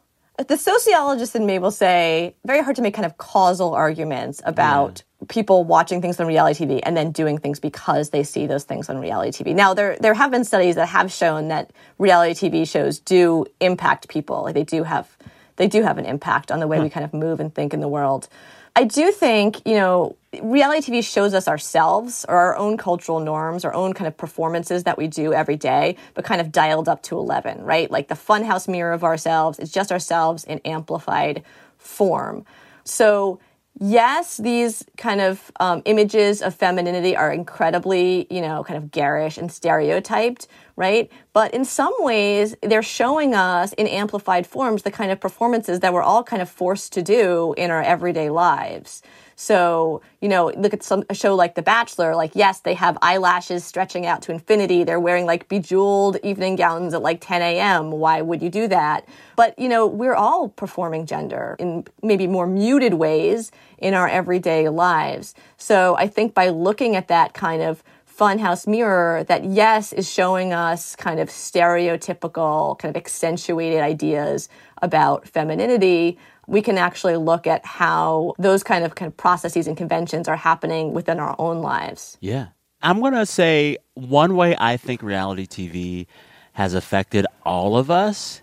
the 0.49 0.56
sociologist 0.56 1.34
in 1.34 1.44
me 1.44 1.58
will 1.58 1.73
say 1.73 2.37
very 2.46 2.62
hard 2.62 2.76
to 2.76 2.82
make 2.82 2.94
kind 2.94 3.04
of 3.04 3.18
causal 3.18 3.75
arguments 3.75 4.40
about 4.44 5.02
mm. 5.23 5.28
people 5.28 5.64
watching 5.64 6.00
things 6.00 6.20
on 6.20 6.28
reality 6.28 6.64
TV 6.64 6.80
and 6.84 6.96
then 6.96 7.11
doing 7.11 7.37
things 7.37 7.58
because 7.58 8.11
they 8.11 8.23
see 8.23 8.46
those 8.46 8.62
things 8.62 8.88
on 8.88 8.99
reality 8.99 9.42
TV. 9.42 9.54
Now 9.54 9.75
there 9.75 9.96
there 9.99 10.14
have 10.14 10.30
been 10.30 10.44
studies 10.44 10.76
that 10.76 10.87
have 10.87 11.11
shown 11.11 11.49
that 11.49 11.73
reality 11.99 12.49
TV 12.49 12.68
shows 12.68 13.00
do 13.00 13.46
impact 13.61 14.08
people. 14.08 14.44
Like 14.44 14.54
they 14.54 14.64
do 14.64 14.84
have 14.84 15.16
they 15.56 15.68
do 15.68 15.82
have 15.82 15.99
an 15.99 16.06
impact 16.06 16.50
on 16.50 16.61
the 16.61 16.66
way 16.66 16.78
we 16.78 16.88
hmm. 16.88 16.92
kind 16.92 17.04
of 17.04 17.14
move 17.14 17.40
and 17.40 17.54
think 17.54 17.75
in 17.75 17.80
the 17.80 17.88
world. 17.88 18.28
I 18.76 18.84
do 18.84 19.12
think, 19.12 19.64
you 19.64 19.75
know, 19.75 20.16
reality 20.42 20.90
TV 20.90 21.04
shows 21.04 21.32
us 21.32 21.46
ourselves 21.46 22.25
or 22.28 22.37
our 22.37 22.56
own 22.56 22.76
cultural 22.76 23.20
norms, 23.20 23.64
our 23.64 23.73
own 23.73 23.92
kind 23.92 24.08
of 24.08 24.16
performances 24.16 24.82
that 24.82 24.99
we 24.99 25.06
do 25.06 25.32
every 25.32 25.54
day, 25.54 25.96
but 26.14 26.25
kind 26.25 26.40
of 26.40 26.50
dialed 26.50 26.88
up 26.88 27.00
to 27.04 27.16
11, 27.16 27.62
right? 27.62 27.88
Like 27.88 28.08
the 28.08 28.16
funhouse 28.16 28.66
mirror 28.66 28.92
of 28.92 29.04
ourselves. 29.04 29.61
It's 29.61 29.70
just 29.70 29.92
ourselves 29.92 30.42
in 30.42 30.58
amplified 30.64 31.44
form. 31.78 32.44
So 32.82 33.38
yes, 33.80 34.36
these 34.36 34.84
kind 34.96 35.20
of 35.20 35.50
um, 35.60 35.82
images 35.84 36.42
of 36.42 36.54
femininity 36.54 37.16
are 37.16 37.32
incredibly, 37.32 38.26
you 38.30 38.40
know, 38.40 38.64
kind 38.64 38.76
of 38.76 38.90
garish 38.90 39.38
and 39.38 39.50
stereotyped, 39.50 40.46
right? 40.76 41.10
But 41.32 41.54
in 41.54 41.64
some 41.64 41.92
ways, 41.98 42.54
they're 42.62 42.82
showing 42.82 43.34
us 43.34 43.72
in 43.74 43.86
amplified 43.86 44.46
forms 44.46 44.82
the 44.82 44.90
kind 44.90 45.10
of 45.10 45.20
performances 45.20 45.80
that 45.80 45.92
we're 45.92 46.02
all 46.02 46.22
kind 46.22 46.42
of 46.42 46.48
forced 46.48 46.92
to 46.94 47.02
do 47.02 47.54
in 47.56 47.70
our 47.70 47.82
everyday 47.82 48.30
lives. 48.30 49.02
So, 49.36 50.02
you 50.20 50.28
know, 50.28 50.52
look 50.56 50.72
at 50.72 50.82
some 50.82 51.04
a 51.10 51.14
show 51.14 51.34
like 51.34 51.54
The 51.54 51.62
Bachelor, 51.62 52.14
like 52.14 52.32
yes, 52.34 52.60
they 52.60 52.74
have 52.74 52.96
eyelashes 53.02 53.64
stretching 53.64 54.06
out 54.06 54.22
to 54.22 54.32
infinity. 54.32 54.84
They're 54.84 55.00
wearing 55.00 55.26
like 55.26 55.48
bejeweled 55.48 56.18
evening 56.22 56.56
gowns 56.56 56.94
at 56.94 57.02
like 57.02 57.20
10 57.20 57.42
a.m. 57.42 57.90
Why 57.90 58.22
would 58.22 58.42
you 58.42 58.50
do 58.50 58.68
that? 58.68 59.06
But, 59.36 59.58
you 59.58 59.68
know, 59.68 59.86
we're 59.86 60.14
all 60.14 60.48
performing 60.48 61.06
gender 61.06 61.56
in 61.58 61.84
maybe 62.02 62.26
more 62.26 62.46
muted 62.46 62.94
ways 62.94 63.50
in 63.78 63.94
our 63.94 64.08
everyday 64.08 64.68
lives. 64.68 65.34
So 65.56 65.96
I 65.96 66.06
think 66.06 66.34
by 66.34 66.48
looking 66.48 66.96
at 66.96 67.08
that 67.08 67.34
kind 67.34 67.62
of 67.62 67.82
funhouse 68.16 68.66
mirror 68.66 69.25
that 69.25 69.44
yes 69.44 69.92
is 69.92 70.11
showing 70.11 70.52
us 70.52 70.94
kind 70.97 71.18
of 71.18 71.28
stereotypical 71.28 72.78
kind 72.78 72.94
of 72.94 73.00
accentuated 73.00 73.80
ideas 73.80 74.49
about 74.83 75.26
femininity 75.26 76.16
we 76.47 76.62
can 76.62 76.78
actually 76.78 77.16
look 77.16 77.47
at 77.47 77.64
how 77.64 78.35
those 78.38 78.62
kind 78.62 78.85
of 78.85 78.94
kind 78.94 79.09
of 79.09 79.16
processes 79.16 79.66
and 79.66 79.76
conventions 79.76 80.28
are 80.28 80.37
happening 80.37 80.92
within 80.92 81.18
our 81.18 81.35
own 81.38 81.61
lives. 81.62 82.18
Yeah. 82.21 82.49
I'm 82.83 83.00
going 83.00 83.14
to 83.14 83.26
say 83.26 83.78
one 83.94 84.37
way 84.37 84.54
I 84.59 84.76
think 84.76 85.02
reality 85.02 85.47
TV 85.47 86.06
has 86.52 86.75
affected 86.75 87.26
all 87.44 87.76
of 87.76 87.90
us 87.90 88.42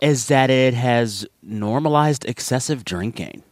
is 0.00 0.28
that 0.28 0.48
it 0.48 0.74
has 0.74 1.26
normalized 1.42 2.24
excessive 2.24 2.84
drinking. 2.84 3.42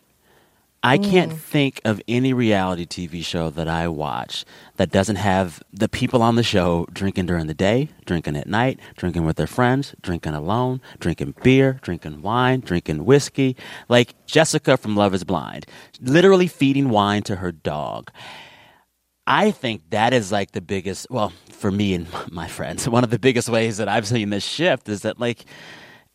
I 0.86 0.98
can't 0.98 1.32
Mm. 1.32 1.38
think 1.38 1.80
of 1.84 2.00
any 2.06 2.32
reality 2.32 2.86
TV 2.86 3.20
show 3.24 3.50
that 3.50 3.66
I 3.66 3.88
watch 3.88 4.44
that 4.76 4.92
doesn't 4.92 5.16
have 5.16 5.60
the 5.72 5.88
people 5.88 6.22
on 6.22 6.36
the 6.36 6.44
show 6.44 6.86
drinking 6.92 7.26
during 7.26 7.48
the 7.48 7.54
day, 7.54 7.88
drinking 8.04 8.36
at 8.36 8.46
night, 8.46 8.78
drinking 8.96 9.24
with 9.24 9.34
their 9.36 9.48
friends, 9.48 9.96
drinking 10.00 10.34
alone, 10.34 10.80
drinking 11.00 11.34
beer, 11.42 11.80
drinking 11.82 12.22
wine, 12.22 12.60
drinking 12.60 13.04
whiskey. 13.04 13.56
Like 13.88 14.14
Jessica 14.26 14.76
from 14.76 14.94
Love 14.94 15.12
is 15.12 15.24
Blind, 15.24 15.66
literally 16.00 16.46
feeding 16.46 16.88
wine 16.88 17.22
to 17.24 17.36
her 17.36 17.50
dog. 17.50 18.12
I 19.26 19.50
think 19.50 19.90
that 19.90 20.12
is 20.12 20.30
like 20.30 20.52
the 20.52 20.60
biggest, 20.60 21.08
well, 21.10 21.32
for 21.50 21.72
me 21.72 21.94
and 21.94 22.06
my 22.30 22.46
friends, 22.46 22.88
one 22.96 23.02
of 23.02 23.10
the 23.10 23.18
biggest 23.18 23.48
ways 23.48 23.78
that 23.78 23.88
I've 23.88 24.06
seen 24.06 24.30
this 24.30 24.44
shift 24.44 24.88
is 24.88 25.00
that 25.02 25.18
like 25.18 25.46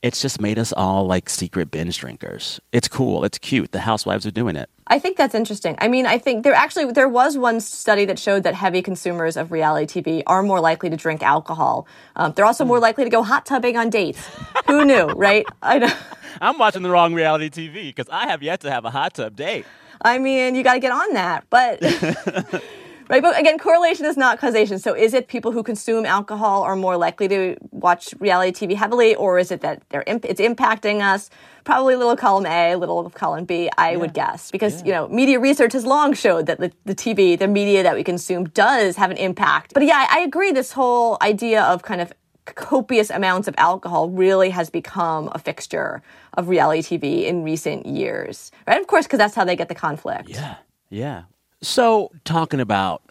it's 0.01 0.21
just 0.21 0.41
made 0.41 0.57
us 0.57 0.73
all 0.73 1.05
like 1.05 1.29
secret 1.29 1.69
binge 1.69 1.99
drinkers. 1.99 2.59
It's 2.71 2.87
cool. 2.87 3.23
It's 3.23 3.37
cute. 3.37 3.71
The 3.71 3.81
housewives 3.81 4.25
are 4.25 4.31
doing 4.31 4.55
it. 4.55 4.69
I 4.87 4.97
think 4.97 5.15
that's 5.15 5.35
interesting. 5.35 5.75
I 5.79 5.87
mean, 5.87 6.05
I 6.05 6.17
think 6.17 6.43
there 6.43 6.53
actually 6.53 6.91
there 6.91 7.07
was 7.07 7.37
one 7.37 7.59
study 7.61 8.05
that 8.05 8.17
showed 8.17 8.43
that 8.43 8.55
heavy 8.55 8.81
consumers 8.81 9.37
of 9.37 9.51
reality 9.51 10.01
TV 10.01 10.23
are 10.25 10.41
more 10.41 10.59
likely 10.59 10.89
to 10.89 10.97
drink 10.97 11.21
alcohol. 11.21 11.87
Um, 12.15 12.33
they're 12.33 12.45
also 12.45 12.65
more 12.65 12.79
likely 12.79 13.03
to 13.03 13.09
go 13.09 13.21
hot 13.21 13.45
tubbing 13.45 13.77
on 13.77 13.89
dates. 13.89 14.27
Who 14.67 14.85
knew, 14.85 15.05
right? 15.15 15.45
I 15.61 15.79
know. 15.79 15.93
I'm 16.41 16.57
watching 16.57 16.81
the 16.81 16.89
wrong 16.89 17.13
reality 17.13 17.49
TV 17.49 17.95
because 17.95 18.09
I 18.11 18.27
have 18.27 18.41
yet 18.41 18.61
to 18.61 18.71
have 18.71 18.85
a 18.85 18.89
hot 18.89 19.13
tub 19.13 19.35
date. 19.35 19.65
I 20.01 20.17
mean, 20.17 20.55
you 20.55 20.63
got 20.63 20.73
to 20.73 20.79
get 20.79 20.91
on 20.91 21.13
that. 21.13 21.45
But 21.49 21.79
right, 23.11 23.21
but 23.21 23.39
again, 23.39 23.57
correlation 23.57 24.05
is 24.05 24.17
not 24.17 24.39
causation. 24.39 24.79
So 24.79 24.95
is 24.95 25.13
it 25.13 25.27
people 25.27 25.51
who 25.51 25.63
consume 25.63 26.05
alcohol 26.05 26.63
are 26.63 26.75
more 26.75 26.97
likely 26.97 27.27
to 27.27 27.55
watch 27.71 28.13
reality 28.19 28.67
TV 28.67 28.75
heavily, 28.75 29.15
or 29.15 29.37
is 29.37 29.51
it 29.51 29.61
that 29.61 29.83
they're 29.89 30.03
imp- 30.07 30.25
it's 30.25 30.41
impacting 30.41 31.01
us? 31.01 31.29
Probably 31.63 31.93
a 31.93 31.97
little 31.97 32.15
column 32.15 32.47
A, 32.47 32.71
a 32.71 32.77
little 32.77 33.09
column 33.11 33.45
B, 33.45 33.69
I 33.77 33.95
would 33.95 34.13
guess, 34.13 34.49
because 34.49 34.83
you 34.83 34.91
know 34.91 35.07
media 35.07 35.39
research 35.39 35.73
has 35.73 35.85
long 35.85 36.13
showed 36.13 36.47
that 36.47 36.59
the, 36.59 36.71
the 36.85 36.95
TV, 36.95 37.37
the 37.37 37.47
media 37.47 37.83
that 37.83 37.95
we 37.95 38.03
consume, 38.03 38.45
does 38.45 38.95
have 38.95 39.11
an 39.11 39.17
impact. 39.17 39.73
But 39.75 39.83
yeah, 39.83 40.07
I, 40.09 40.19
I 40.19 40.21
agree. 40.21 40.51
This 40.51 40.71
whole 40.71 41.17
idea 41.21 41.61
of 41.63 41.83
kind 41.83 42.01
of 42.01 42.11
copious 42.45 43.09
amounts 43.09 43.47
of 43.47 43.55
alcohol 43.57 44.09
really 44.09 44.49
has 44.49 44.69
become 44.69 45.29
a 45.33 45.39
fixture 45.39 46.01
of 46.33 46.49
reality 46.49 46.81
TV 46.81 47.25
in 47.25 47.43
recent 47.43 47.85
years, 47.85 48.51
right? 48.67 48.81
Of 48.81 48.87
course, 48.87 49.05
because 49.05 49.19
that's 49.19 49.35
how 49.35 49.45
they 49.45 49.55
get 49.55 49.69
the 49.69 49.75
conflict. 49.75 50.29
Yeah. 50.29 50.55
Yeah. 50.89 51.23
So, 51.63 52.11
talking 52.25 52.59
about 52.59 53.03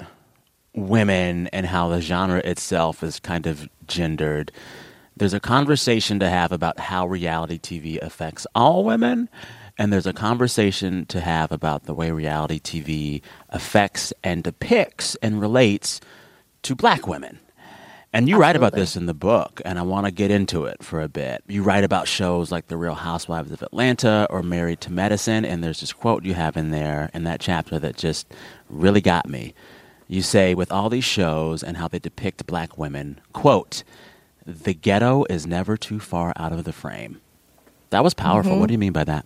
women 0.74 1.46
and 1.48 1.66
how 1.66 1.88
the 1.88 2.00
genre 2.00 2.40
itself 2.40 3.04
is 3.04 3.20
kind 3.20 3.46
of 3.46 3.68
gendered, 3.86 4.50
there's 5.16 5.34
a 5.34 5.38
conversation 5.38 6.18
to 6.18 6.28
have 6.28 6.50
about 6.50 6.80
how 6.80 7.06
reality 7.06 7.60
TV 7.60 8.02
affects 8.02 8.48
all 8.54 8.82
women. 8.82 9.28
And 9.78 9.92
there's 9.92 10.06
a 10.06 10.12
conversation 10.12 11.06
to 11.06 11.20
have 11.20 11.52
about 11.52 11.84
the 11.84 11.94
way 11.94 12.10
reality 12.10 12.58
TV 12.58 13.22
affects 13.50 14.12
and 14.24 14.42
depicts 14.42 15.14
and 15.22 15.40
relates 15.40 16.00
to 16.62 16.74
black 16.74 17.06
women. 17.06 17.38
And 18.12 18.28
you 18.28 18.38
write 18.38 18.56
about 18.56 18.72
this 18.72 18.96
in 18.96 19.06
the 19.06 19.14
book, 19.14 19.62
and 19.64 19.78
I 19.78 19.82
want 19.82 20.06
to 20.06 20.10
get 20.10 20.32
into 20.32 20.64
it 20.64 20.82
for 20.82 21.00
a 21.00 21.08
bit. 21.08 21.44
You 21.46 21.62
write 21.62 21.84
about 21.84 22.08
shows 22.08 22.50
like 22.50 22.66
The 22.66 22.76
Real 22.76 22.94
Housewives 22.94 23.52
of 23.52 23.62
Atlanta 23.62 24.26
or 24.30 24.42
Married 24.42 24.80
to 24.82 24.92
Medicine, 24.92 25.44
and 25.44 25.62
there's 25.62 25.80
this 25.80 25.92
quote 25.92 26.24
you 26.24 26.34
have 26.34 26.56
in 26.56 26.70
there 26.72 27.10
in 27.14 27.22
that 27.22 27.40
chapter 27.40 27.78
that 27.78 27.96
just 27.96 28.26
really 28.68 29.00
got 29.00 29.28
me. 29.28 29.54
You 30.08 30.22
say, 30.22 30.56
with 30.56 30.72
all 30.72 30.90
these 30.90 31.04
shows 31.04 31.62
and 31.62 31.76
how 31.76 31.86
they 31.86 32.00
depict 32.00 32.46
black 32.46 32.76
women, 32.76 33.20
quote, 33.32 33.84
the 34.44 34.74
ghetto 34.74 35.24
is 35.30 35.46
never 35.46 35.76
too 35.76 36.00
far 36.00 36.32
out 36.34 36.50
of 36.52 36.64
the 36.64 36.72
frame. 36.72 37.20
That 37.90 38.02
was 38.02 38.14
powerful. 38.14 38.56
Mhm. 38.56 38.58
What 38.58 38.66
do 38.66 38.72
you 38.72 38.78
mean 38.78 38.92
by 38.92 39.04
that? 39.04 39.24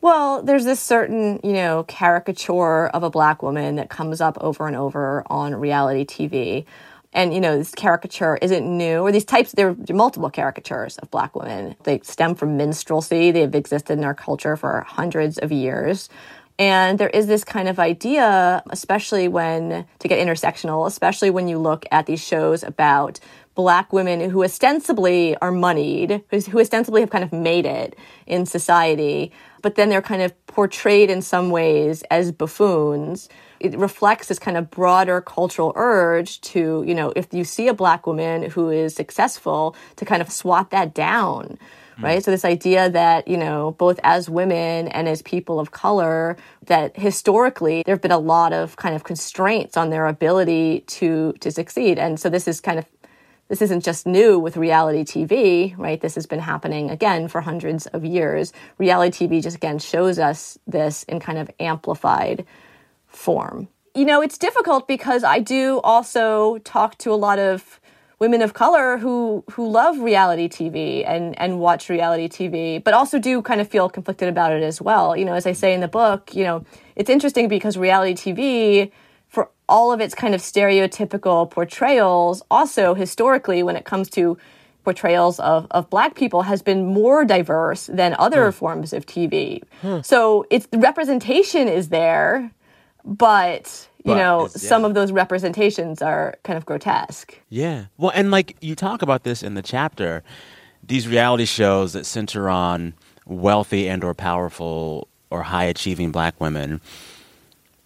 Well, 0.00 0.42
there's 0.42 0.64
this 0.64 0.80
certain, 0.80 1.38
you 1.44 1.52
know, 1.52 1.84
caricature 1.86 2.88
of 2.88 3.04
a 3.04 3.10
black 3.10 3.42
woman 3.44 3.76
that 3.76 3.90
comes 3.90 4.20
up 4.20 4.38
over 4.40 4.66
and 4.66 4.74
over 4.74 5.22
on 5.28 5.54
reality 5.54 6.04
TV. 6.04 6.64
And, 7.12 7.32
you 7.32 7.40
know, 7.40 7.56
this 7.56 7.74
caricature 7.74 8.36
isn't 8.42 8.64
new, 8.64 9.00
or 9.00 9.10
these 9.10 9.24
types, 9.24 9.52
there 9.52 9.68
are 9.70 9.76
multiple 9.94 10.30
caricatures 10.30 10.98
of 10.98 11.10
black 11.10 11.34
women. 11.34 11.74
They 11.84 12.00
stem 12.00 12.34
from 12.34 12.58
minstrelsy, 12.58 13.32
they've 13.32 13.54
existed 13.54 13.98
in 13.98 14.04
our 14.04 14.14
culture 14.14 14.56
for 14.56 14.82
hundreds 14.86 15.38
of 15.38 15.50
years. 15.50 16.10
And 16.58 16.98
there 16.98 17.08
is 17.08 17.28
this 17.28 17.44
kind 17.44 17.68
of 17.68 17.78
idea, 17.78 18.62
especially 18.70 19.28
when, 19.28 19.86
to 20.00 20.08
get 20.08 20.18
intersectional, 20.24 20.86
especially 20.86 21.30
when 21.30 21.48
you 21.48 21.58
look 21.58 21.86
at 21.92 22.06
these 22.06 22.22
shows 22.22 22.64
about 22.64 23.20
black 23.54 23.92
women 23.92 24.28
who 24.30 24.44
ostensibly 24.44 25.36
are 25.38 25.52
moneyed, 25.52 26.22
who 26.30 26.60
ostensibly 26.60 27.00
have 27.00 27.10
kind 27.10 27.24
of 27.24 27.32
made 27.32 27.64
it 27.64 27.96
in 28.26 28.44
society, 28.44 29.32
but 29.62 29.76
then 29.76 29.88
they're 29.88 30.02
kind 30.02 30.22
of 30.22 30.46
portrayed 30.46 31.10
in 31.10 31.22
some 31.22 31.50
ways 31.50 32.02
as 32.10 32.32
buffoons. 32.32 33.28
It 33.60 33.76
reflects 33.78 34.28
this 34.28 34.38
kind 34.38 34.56
of 34.56 34.70
broader 34.70 35.20
cultural 35.20 35.72
urge 35.76 36.40
to, 36.42 36.84
you 36.86 36.94
know, 36.94 37.12
if 37.16 37.32
you 37.32 37.44
see 37.44 37.68
a 37.68 37.74
black 37.74 38.06
woman 38.06 38.50
who 38.50 38.70
is 38.70 38.94
successful, 38.94 39.74
to 39.96 40.04
kind 40.04 40.22
of 40.22 40.30
swat 40.30 40.70
that 40.70 40.94
down 40.94 41.58
hmm. 41.98 42.04
right? 42.04 42.24
So 42.24 42.30
this 42.30 42.44
idea 42.44 42.88
that, 42.90 43.28
you 43.28 43.36
know, 43.36 43.72
both 43.72 44.00
as 44.02 44.30
women 44.30 44.88
and 44.88 45.08
as 45.08 45.22
people 45.22 45.60
of 45.60 45.70
color, 45.70 46.36
that 46.66 46.96
historically 46.96 47.82
there 47.84 47.94
have 47.94 48.02
been 48.02 48.10
a 48.10 48.18
lot 48.18 48.52
of 48.52 48.76
kind 48.76 48.94
of 48.94 49.04
constraints 49.04 49.76
on 49.76 49.90
their 49.90 50.06
ability 50.06 50.80
to 50.86 51.34
to 51.40 51.50
succeed. 51.50 51.98
And 51.98 52.18
so 52.18 52.30
this 52.30 52.48
is 52.48 52.60
kind 52.60 52.78
of 52.78 52.86
this 53.48 53.62
isn't 53.62 53.82
just 53.82 54.06
new 54.06 54.38
with 54.38 54.58
reality 54.58 55.04
TV, 55.04 55.76
right? 55.78 56.00
This 56.00 56.14
has 56.16 56.26
been 56.26 56.40
happening 56.40 56.90
again 56.90 57.28
for 57.28 57.40
hundreds 57.40 57.86
of 57.86 58.04
years. 58.04 58.52
Reality 58.76 59.26
TV 59.26 59.42
just 59.42 59.56
again 59.56 59.78
shows 59.78 60.18
us 60.18 60.58
this 60.66 61.02
in 61.04 61.18
kind 61.18 61.38
of 61.38 61.50
amplified 61.58 62.46
form. 63.08 63.68
You 63.94 64.04
know, 64.04 64.20
it's 64.20 64.38
difficult 64.38 64.86
because 64.86 65.24
I 65.24 65.40
do 65.40 65.80
also 65.80 66.58
talk 66.58 66.98
to 66.98 67.12
a 67.12 67.16
lot 67.16 67.38
of 67.38 67.80
women 68.20 68.42
of 68.42 68.52
color 68.52 68.98
who 68.98 69.44
who 69.50 69.68
love 69.68 69.98
reality 69.98 70.48
TV 70.48 71.04
and 71.06 71.38
and 71.38 71.58
watch 71.58 71.88
reality 71.88 72.28
TV, 72.28 72.82
but 72.82 72.94
also 72.94 73.18
do 73.18 73.42
kind 73.42 73.60
of 73.60 73.68
feel 73.68 73.88
conflicted 73.88 74.28
about 74.28 74.52
it 74.52 74.62
as 74.62 74.80
well. 74.80 75.16
You 75.16 75.24
know, 75.24 75.34
as 75.34 75.46
I 75.46 75.52
say 75.52 75.74
in 75.74 75.80
the 75.80 75.88
book, 75.88 76.34
you 76.34 76.44
know, 76.44 76.64
it's 76.96 77.10
interesting 77.10 77.48
because 77.48 77.76
reality 77.76 78.14
TV 78.14 78.92
for 79.28 79.50
all 79.68 79.92
of 79.92 80.00
its 80.00 80.14
kind 80.14 80.34
of 80.34 80.40
stereotypical 80.40 81.50
portrayals, 81.50 82.42
also 82.50 82.94
historically 82.94 83.62
when 83.62 83.76
it 83.76 83.84
comes 83.84 84.08
to 84.10 84.38
portrayals 84.84 85.38
of, 85.40 85.66
of 85.70 85.90
black 85.90 86.14
people 86.14 86.42
has 86.42 86.62
been 86.62 86.86
more 86.86 87.24
diverse 87.24 87.86
than 87.92 88.16
other 88.18 88.50
forms 88.50 88.94
of 88.94 89.04
TV. 89.04 89.62
Hmm. 89.82 90.00
So 90.02 90.46
it's 90.48 90.66
the 90.68 90.78
representation 90.78 91.68
is 91.68 91.90
there, 91.90 92.50
but 93.08 93.88
you 94.04 94.12
But 94.12 94.18
know, 94.18 94.44
it's- 94.46 94.62
some 94.62 94.84
of 94.84 94.94
those 94.94 95.10
representations 95.12 96.02
are 96.02 96.34
kind 96.44 96.56
of 96.56 96.66
grotesque. 96.66 97.38
Yeah. 97.48 97.86
Well, 97.96 98.12
and 98.14 98.30
like 98.30 98.56
you 98.60 98.74
talk 98.74 99.02
about 99.02 99.24
this 99.24 99.42
in 99.42 99.54
the 99.54 99.62
chapter, 99.62 100.22
these 100.86 101.08
reality 101.08 101.46
shows 101.46 101.94
that 101.94 102.04
center 102.06 102.48
on 102.48 102.94
wealthy 103.26 103.88
and 103.88 104.04
or 104.04 104.14
powerful 104.14 105.08
or 105.30 105.42
high 105.44 105.64
achieving 105.64 106.10
black 106.12 106.40
women. 106.40 106.80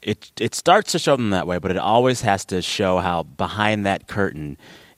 It 0.03 0.33
it 0.41 0.55
starts 0.55 0.91
to 0.93 0.99
show 0.99 1.17
them 1.17 1.31
that 1.31 1.47
way, 1.47 1.59
but 1.59 1.71
it 1.71 1.77
always 1.79 2.23
has 2.23 2.45
to 2.47 2.61
show 2.61 2.99
how 2.99 3.23
behind 3.23 3.87
that 3.87 4.09
curtain 4.09 4.57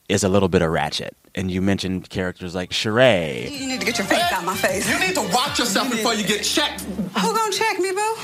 is 0.09 0.23
a 0.23 0.29
little 0.29 0.49
bit 0.49 0.61
of 0.63 0.69
ratchet 0.71 1.15
and 1.33 1.51
you 1.51 1.61
mentioned 1.61 2.09
characters 2.09 2.55
like 2.55 2.69
Sheree. 2.71 3.51
You 3.51 3.67
need 3.67 3.79
to 3.81 3.85
get 3.85 3.97
your 3.97 4.07
face 4.07 4.31
out 4.31 4.43
my 4.45 4.55
face. 4.55 4.87
You 4.89 4.99
need 4.99 5.15
to 5.15 5.21
watch 5.33 5.59
yourself 5.59 5.91
before 5.91 6.13
you 6.13 6.25
get 6.25 6.43
checked. 6.43 6.81
Who 6.81 7.35
gonna 7.35 7.51
check 7.51 7.77
me, 7.79 7.91
boo? 7.91 8.15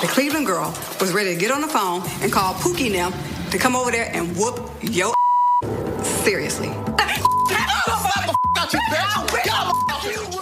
The 0.00 0.06
Cleveland 0.06 0.46
girl 0.46 0.74
was 0.98 1.12
ready 1.12 1.34
to 1.34 1.38
get 1.38 1.50
on 1.50 1.60
the 1.60 1.68
phone 1.68 2.02
and 2.22 2.32
call 2.32 2.54
Pookie 2.54 2.86
and 2.86 3.12
them 3.12 3.50
to 3.50 3.58
come 3.58 3.76
over 3.76 3.90
there 3.90 4.10
and 4.14 4.34
whoop 4.34 4.70
your 4.80 5.12
seriously. 6.24 6.68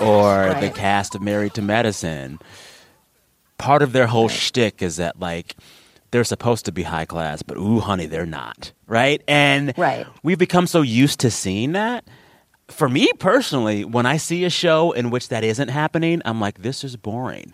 or 0.00 0.54
the 0.60 0.70
cast 0.72 1.16
of 1.16 1.22
Married 1.22 1.54
to 1.54 1.62
Medicine. 1.62 2.38
Part 3.58 3.82
of 3.82 3.90
their 3.92 4.06
whole 4.06 4.28
shtick 4.28 4.80
is 4.80 4.96
that 4.96 5.18
like 5.18 5.56
they're 6.12 6.22
supposed 6.22 6.64
to 6.66 6.72
be 6.72 6.84
high 6.84 7.04
class, 7.04 7.42
but 7.42 7.56
ooh, 7.56 7.80
honey, 7.80 8.06
they're 8.06 8.26
not, 8.26 8.70
right? 8.86 9.20
And 9.26 9.76
right. 9.76 10.06
we've 10.22 10.38
become 10.38 10.68
so 10.68 10.82
used 10.82 11.18
to 11.20 11.32
seeing 11.32 11.72
that. 11.72 12.04
For 12.68 12.88
me 12.88 13.10
personally, 13.18 13.84
when 13.84 14.06
I 14.06 14.18
see 14.18 14.44
a 14.44 14.50
show 14.50 14.92
in 14.92 15.10
which 15.10 15.30
that 15.30 15.42
isn't 15.42 15.68
happening, 15.68 16.22
I'm 16.24 16.40
like, 16.40 16.62
this 16.62 16.84
is 16.84 16.96
boring. 16.96 17.52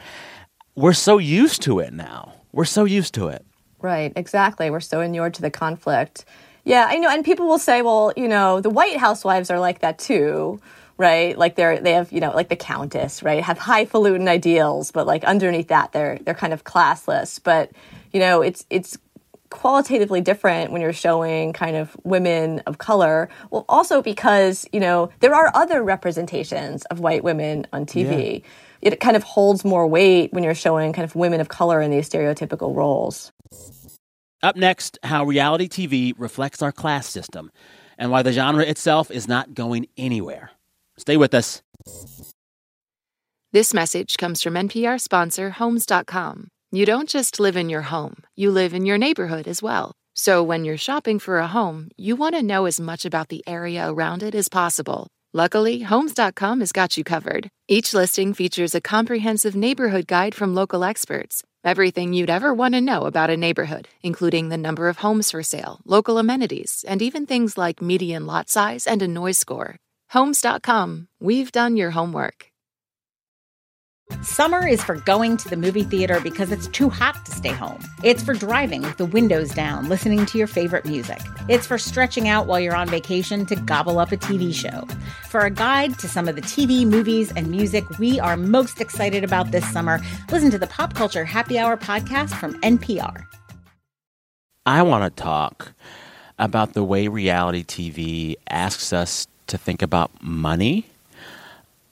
We're 0.74 0.92
so 0.92 1.18
used 1.18 1.62
to 1.62 1.78
it 1.78 1.92
now. 1.92 2.34
We're 2.52 2.64
so 2.64 2.84
used 2.84 3.14
to 3.14 3.28
it. 3.28 3.44
Right, 3.80 4.12
exactly. 4.16 4.70
We're 4.70 4.80
so 4.80 5.00
inured 5.00 5.34
to 5.34 5.42
the 5.42 5.50
conflict. 5.50 6.24
Yeah, 6.64 6.86
I 6.88 6.96
know. 6.96 7.10
And 7.10 7.24
people 7.24 7.46
will 7.46 7.58
say, 7.58 7.82
well, 7.82 8.12
you 8.16 8.26
know, 8.28 8.60
the 8.60 8.70
white 8.70 8.96
housewives 8.96 9.50
are 9.50 9.60
like 9.60 9.80
that 9.80 9.98
too 9.98 10.60
right? 10.96 11.36
Like 11.36 11.56
they're 11.56 11.80
they 11.80 11.92
have 11.92 12.12
you 12.12 12.20
know 12.20 12.30
like 12.30 12.48
the 12.48 12.56
countess, 12.56 13.22
right? 13.22 13.42
Have 13.42 13.58
highfalutin 13.58 14.28
ideals, 14.28 14.90
but 14.90 15.06
like 15.06 15.24
underneath 15.24 15.68
that 15.68 15.92
they're 15.92 16.18
they're 16.24 16.34
kind 16.34 16.52
of 16.52 16.64
classless. 16.64 17.40
But 17.42 17.72
you 18.12 18.20
know 18.20 18.42
it's 18.42 18.64
it's 18.70 18.98
qualitatively 19.50 20.20
different 20.20 20.72
when 20.72 20.80
you're 20.80 20.92
showing 20.92 21.52
kind 21.52 21.76
of 21.76 21.96
women 22.02 22.60
of 22.60 22.78
color. 22.78 23.28
Well, 23.50 23.64
also 23.68 24.02
because 24.02 24.66
you 24.72 24.80
know 24.80 25.10
there 25.20 25.34
are 25.34 25.50
other 25.54 25.82
representations 25.82 26.84
of 26.86 27.00
white 27.00 27.24
women 27.24 27.66
on 27.72 27.86
TV. 27.86 28.42
Yeah. 28.42 28.48
It 28.84 29.00
kind 29.00 29.16
of 29.16 29.22
holds 29.22 29.64
more 29.64 29.86
weight 29.86 30.32
when 30.34 30.44
you're 30.44 30.54
showing 30.54 30.92
kind 30.92 31.04
of 31.04 31.16
women 31.16 31.40
of 31.40 31.48
color 31.48 31.80
in 31.80 31.90
these 31.90 32.08
stereotypical 32.08 32.76
roles. 32.76 33.32
Up 34.42 34.56
next, 34.56 34.98
how 35.02 35.24
reality 35.24 35.68
TV 35.68 36.12
reflects 36.18 36.60
our 36.60 36.70
class 36.70 37.08
system 37.08 37.50
and 37.96 38.10
why 38.10 38.20
the 38.20 38.32
genre 38.32 38.62
itself 38.62 39.10
is 39.10 39.26
not 39.26 39.54
going 39.54 39.86
anywhere. 39.96 40.50
Stay 40.98 41.16
with 41.16 41.32
us. 41.32 41.62
This 43.52 43.72
message 43.72 44.18
comes 44.18 44.42
from 44.42 44.54
NPR 44.54 45.00
sponsor 45.00 45.50
Homes.com. 45.50 46.48
You 46.70 46.84
don't 46.84 47.08
just 47.08 47.40
live 47.40 47.56
in 47.56 47.70
your 47.70 47.82
home, 47.82 48.16
you 48.36 48.50
live 48.50 48.74
in 48.74 48.84
your 48.84 48.98
neighborhood 48.98 49.48
as 49.48 49.62
well. 49.62 49.92
So 50.14 50.42
when 50.42 50.66
you're 50.66 50.76
shopping 50.76 51.18
for 51.18 51.38
a 51.38 51.46
home, 51.46 51.88
you 51.96 52.16
want 52.16 52.34
to 52.34 52.42
know 52.42 52.66
as 52.66 52.78
much 52.78 53.06
about 53.06 53.28
the 53.28 53.42
area 53.46 53.90
around 53.90 54.22
it 54.22 54.34
as 54.34 54.48
possible. 54.48 55.08
Luckily, 55.36 55.80
Homes.com 55.80 56.60
has 56.60 56.70
got 56.70 56.96
you 56.96 57.02
covered. 57.02 57.48
Each 57.66 57.92
listing 57.92 58.34
features 58.34 58.72
a 58.72 58.80
comprehensive 58.80 59.56
neighborhood 59.56 60.06
guide 60.06 60.32
from 60.32 60.54
local 60.54 60.84
experts. 60.84 61.42
Everything 61.64 62.12
you'd 62.12 62.30
ever 62.30 62.54
want 62.54 62.74
to 62.74 62.80
know 62.80 63.02
about 63.02 63.30
a 63.30 63.36
neighborhood, 63.36 63.88
including 64.00 64.48
the 64.48 64.56
number 64.56 64.88
of 64.88 64.98
homes 64.98 65.32
for 65.32 65.42
sale, 65.42 65.80
local 65.84 66.18
amenities, 66.18 66.84
and 66.86 67.02
even 67.02 67.26
things 67.26 67.58
like 67.58 67.82
median 67.82 68.26
lot 68.26 68.48
size 68.48 68.86
and 68.86 69.02
a 69.02 69.08
noise 69.08 69.36
score. 69.36 69.74
Homes.com. 70.10 71.08
We've 71.18 71.50
done 71.50 71.76
your 71.76 71.90
homework. 71.90 72.53
Summer 74.24 74.66
is 74.66 74.82
for 74.82 74.96
going 74.96 75.36
to 75.36 75.48
the 75.48 75.56
movie 75.56 75.82
theater 75.82 76.18
because 76.18 76.50
it's 76.50 76.66
too 76.68 76.88
hot 76.88 77.24
to 77.24 77.30
stay 77.30 77.50
home. 77.52 77.78
It's 78.02 78.22
for 78.22 78.34
driving 78.34 78.82
with 78.82 78.96
the 78.96 79.06
windows 79.06 79.50
down, 79.50 79.88
listening 79.88 80.24
to 80.26 80.38
your 80.38 80.46
favorite 80.46 80.84
music. 80.84 81.20
It's 81.48 81.66
for 81.66 81.78
stretching 81.78 82.26
out 82.26 82.46
while 82.46 82.58
you're 82.58 82.74
on 82.74 82.88
vacation 82.88 83.46
to 83.46 83.56
gobble 83.56 83.98
up 83.98 84.12
a 84.12 84.16
TV 84.16 84.54
show. 84.54 84.86
For 85.28 85.40
a 85.40 85.50
guide 85.50 85.98
to 85.98 86.08
some 86.08 86.26
of 86.26 86.36
the 86.36 86.42
TV, 86.42 86.86
movies, 86.86 87.32
and 87.32 87.50
music 87.50 87.84
we 87.98 88.18
are 88.18 88.36
most 88.36 88.80
excited 88.80 89.24
about 89.24 89.52
this 89.52 89.70
summer, 89.70 90.00
listen 90.30 90.50
to 90.50 90.58
the 90.58 90.66
Pop 90.68 90.94
Culture 90.94 91.24
Happy 91.24 91.58
Hour 91.58 91.76
podcast 91.76 92.30
from 92.30 92.60
NPR. 92.62 93.24
I 94.66 94.82
want 94.82 95.04
to 95.16 95.22
talk 95.22 95.72
about 96.38 96.72
the 96.72 96.82
way 96.82 97.08
reality 97.08 97.62
TV 97.62 98.36
asks 98.48 98.92
us 98.92 99.28
to 99.48 99.58
think 99.58 99.82
about 99.82 100.10
money. 100.22 100.86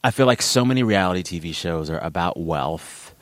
I 0.04 0.10
feel 0.10 0.26
like 0.26 0.42
so 0.42 0.64
many 0.64 0.82
reality 0.82 1.22
TV 1.22 1.54
shows 1.54 1.88
are 1.88 2.00
about 2.00 2.36
wealth 2.36 3.14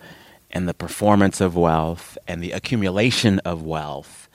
and 0.50 0.66
the 0.66 0.72
performance 0.72 1.38
of 1.42 1.54
wealth 1.54 2.16
and 2.26 2.42
the 2.42 2.52
accumulation 2.52 3.38
of 3.40 3.62
wealth. 3.62 4.30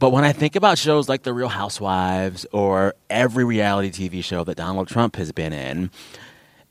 But 0.00 0.10
when 0.10 0.24
I 0.24 0.32
think 0.32 0.56
about 0.56 0.76
shows 0.76 1.08
like 1.08 1.22
The 1.22 1.32
Real 1.32 1.48
Housewives 1.48 2.44
or 2.52 2.94
every 3.08 3.44
reality 3.44 3.90
TV 3.90 4.24
show 4.24 4.42
that 4.42 4.56
Donald 4.56 4.88
Trump 4.88 5.14
has 5.16 5.30
been 5.30 5.52
in, 5.52 5.92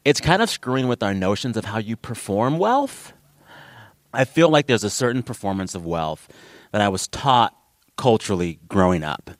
it's 0.04 0.20
kind 0.20 0.42
of 0.42 0.50
screwing 0.50 0.90
with 0.90 1.02
our 1.02 1.14
notions 1.14 1.56
of 1.56 1.64
how 1.64 1.78
you 1.78 1.96
perform 1.96 2.58
wealth. 2.58 3.14
I 4.14 4.26
feel 4.26 4.50
like 4.50 4.68
there's 4.68 4.84
a 4.84 4.90
certain 4.90 5.24
performance 5.24 5.74
of 5.74 5.86
wealth 5.86 6.28
that 6.74 6.82
I 6.82 6.90
was 6.90 7.08
taught 7.08 7.56
culturally 7.96 8.60
growing 8.68 9.06
up. 9.06 9.32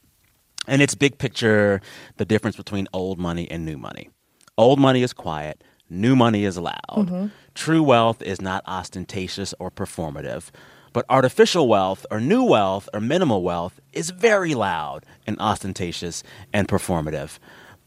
And 0.66 0.82
it's 0.82 0.96
big 0.96 1.18
picture 1.18 1.82
the 2.16 2.26
difference 2.26 2.56
between 2.56 2.88
old 2.94 3.20
money 3.20 3.52
and 3.52 3.66
new 3.66 3.78
money. 3.78 4.10
Old 4.58 4.80
money 4.80 5.04
is 5.04 5.14
quiet, 5.14 5.64
new 5.90 6.16
money 6.16 6.44
is 6.44 6.58
loud. 6.58 6.76
Mm-hmm. 6.92 7.28
True 7.54 7.84
wealth 7.84 8.22
is 8.22 8.42
not 8.42 8.64
ostentatious 8.68 9.54
or 9.60 9.70
performative. 9.72 10.50
But 10.94 11.06
artificial 11.10 11.68
wealth 11.68 12.06
or 12.10 12.20
new 12.20 12.44
wealth 12.44 12.90
or 12.94 13.00
minimal 13.00 13.44
wealth 13.44 13.80
is 13.94 14.10
very 14.10 14.56
loud 14.56 15.06
and 15.28 15.40
ostentatious 15.40 16.24
and 16.52 16.68
performative. 16.68 17.38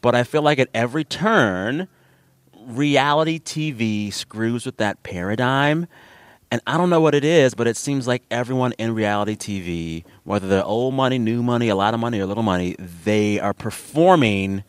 But 0.01 0.15
I 0.15 0.23
feel 0.23 0.41
like 0.41 0.59
at 0.59 0.69
every 0.73 1.03
turn, 1.03 1.87
reality 2.65 3.39
TV 3.39 4.13
screws 4.13 4.65
with 4.65 4.77
that 4.77 5.03
paradigm 5.03 5.87
and 6.51 6.61
I 6.67 6.77
don't 6.77 6.89
know 6.89 6.99
what 6.99 7.15
it 7.15 7.23
is, 7.23 7.53
but 7.53 7.65
it 7.65 7.77
seems 7.77 8.07
like 8.07 8.23
everyone 8.29 8.73
in 8.73 8.93
reality 8.93 9.37
TV, 9.37 10.03
whether 10.25 10.49
they're 10.49 10.65
old 10.65 10.93
money, 10.93 11.17
new 11.17 11.41
money, 11.41 11.69
a 11.69 11.75
lot 11.75 11.93
of 11.93 12.01
money, 12.01 12.19
or 12.19 12.25
little 12.25 12.43
money, 12.43 12.75
they 12.77 13.39
are 13.39 13.53
performing 13.53 14.65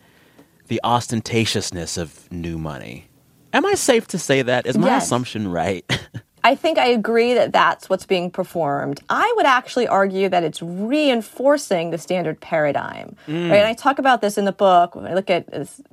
the 0.69 0.81
ostentatiousness 0.85 1.99
of 1.99 2.31
new 2.33 2.59
money. 2.59 3.09
Am 3.53 3.67
I 3.67 3.75
safe 3.75 4.07
to 4.09 4.19
say 4.19 4.43
that? 4.43 4.67
Is 4.67 4.79
my 4.79 4.89
yes. 4.89 5.05
assumption 5.05 5.49
right? 5.49 5.85
I 6.45 6.57
think 6.57 6.77
I 6.77 6.87
agree 6.87 7.35
that 7.35 7.53
that's 7.53 7.89
what's 7.89 8.05
being 8.05 8.29
performed. 8.31 9.01
I 9.09 9.33
would 9.37 9.47
actually 9.47 9.87
argue 9.87 10.29
that 10.29 10.43
it's 10.43 10.61
reinforcing 10.61 11.91
the 11.91 11.99
standard 11.99 12.41
paradigm. 12.41 13.15
Mm. 13.29 13.51
Right? 13.51 13.59
And 13.59 13.69
I 13.69 13.75
talk 13.75 14.01
about 14.01 14.23
this 14.23 14.37
in 14.37 14.45
the 14.45 14.53
book 14.53 14.97
when 14.97 15.07
I 15.07 15.15
look 15.15 15.31
at 15.31 15.47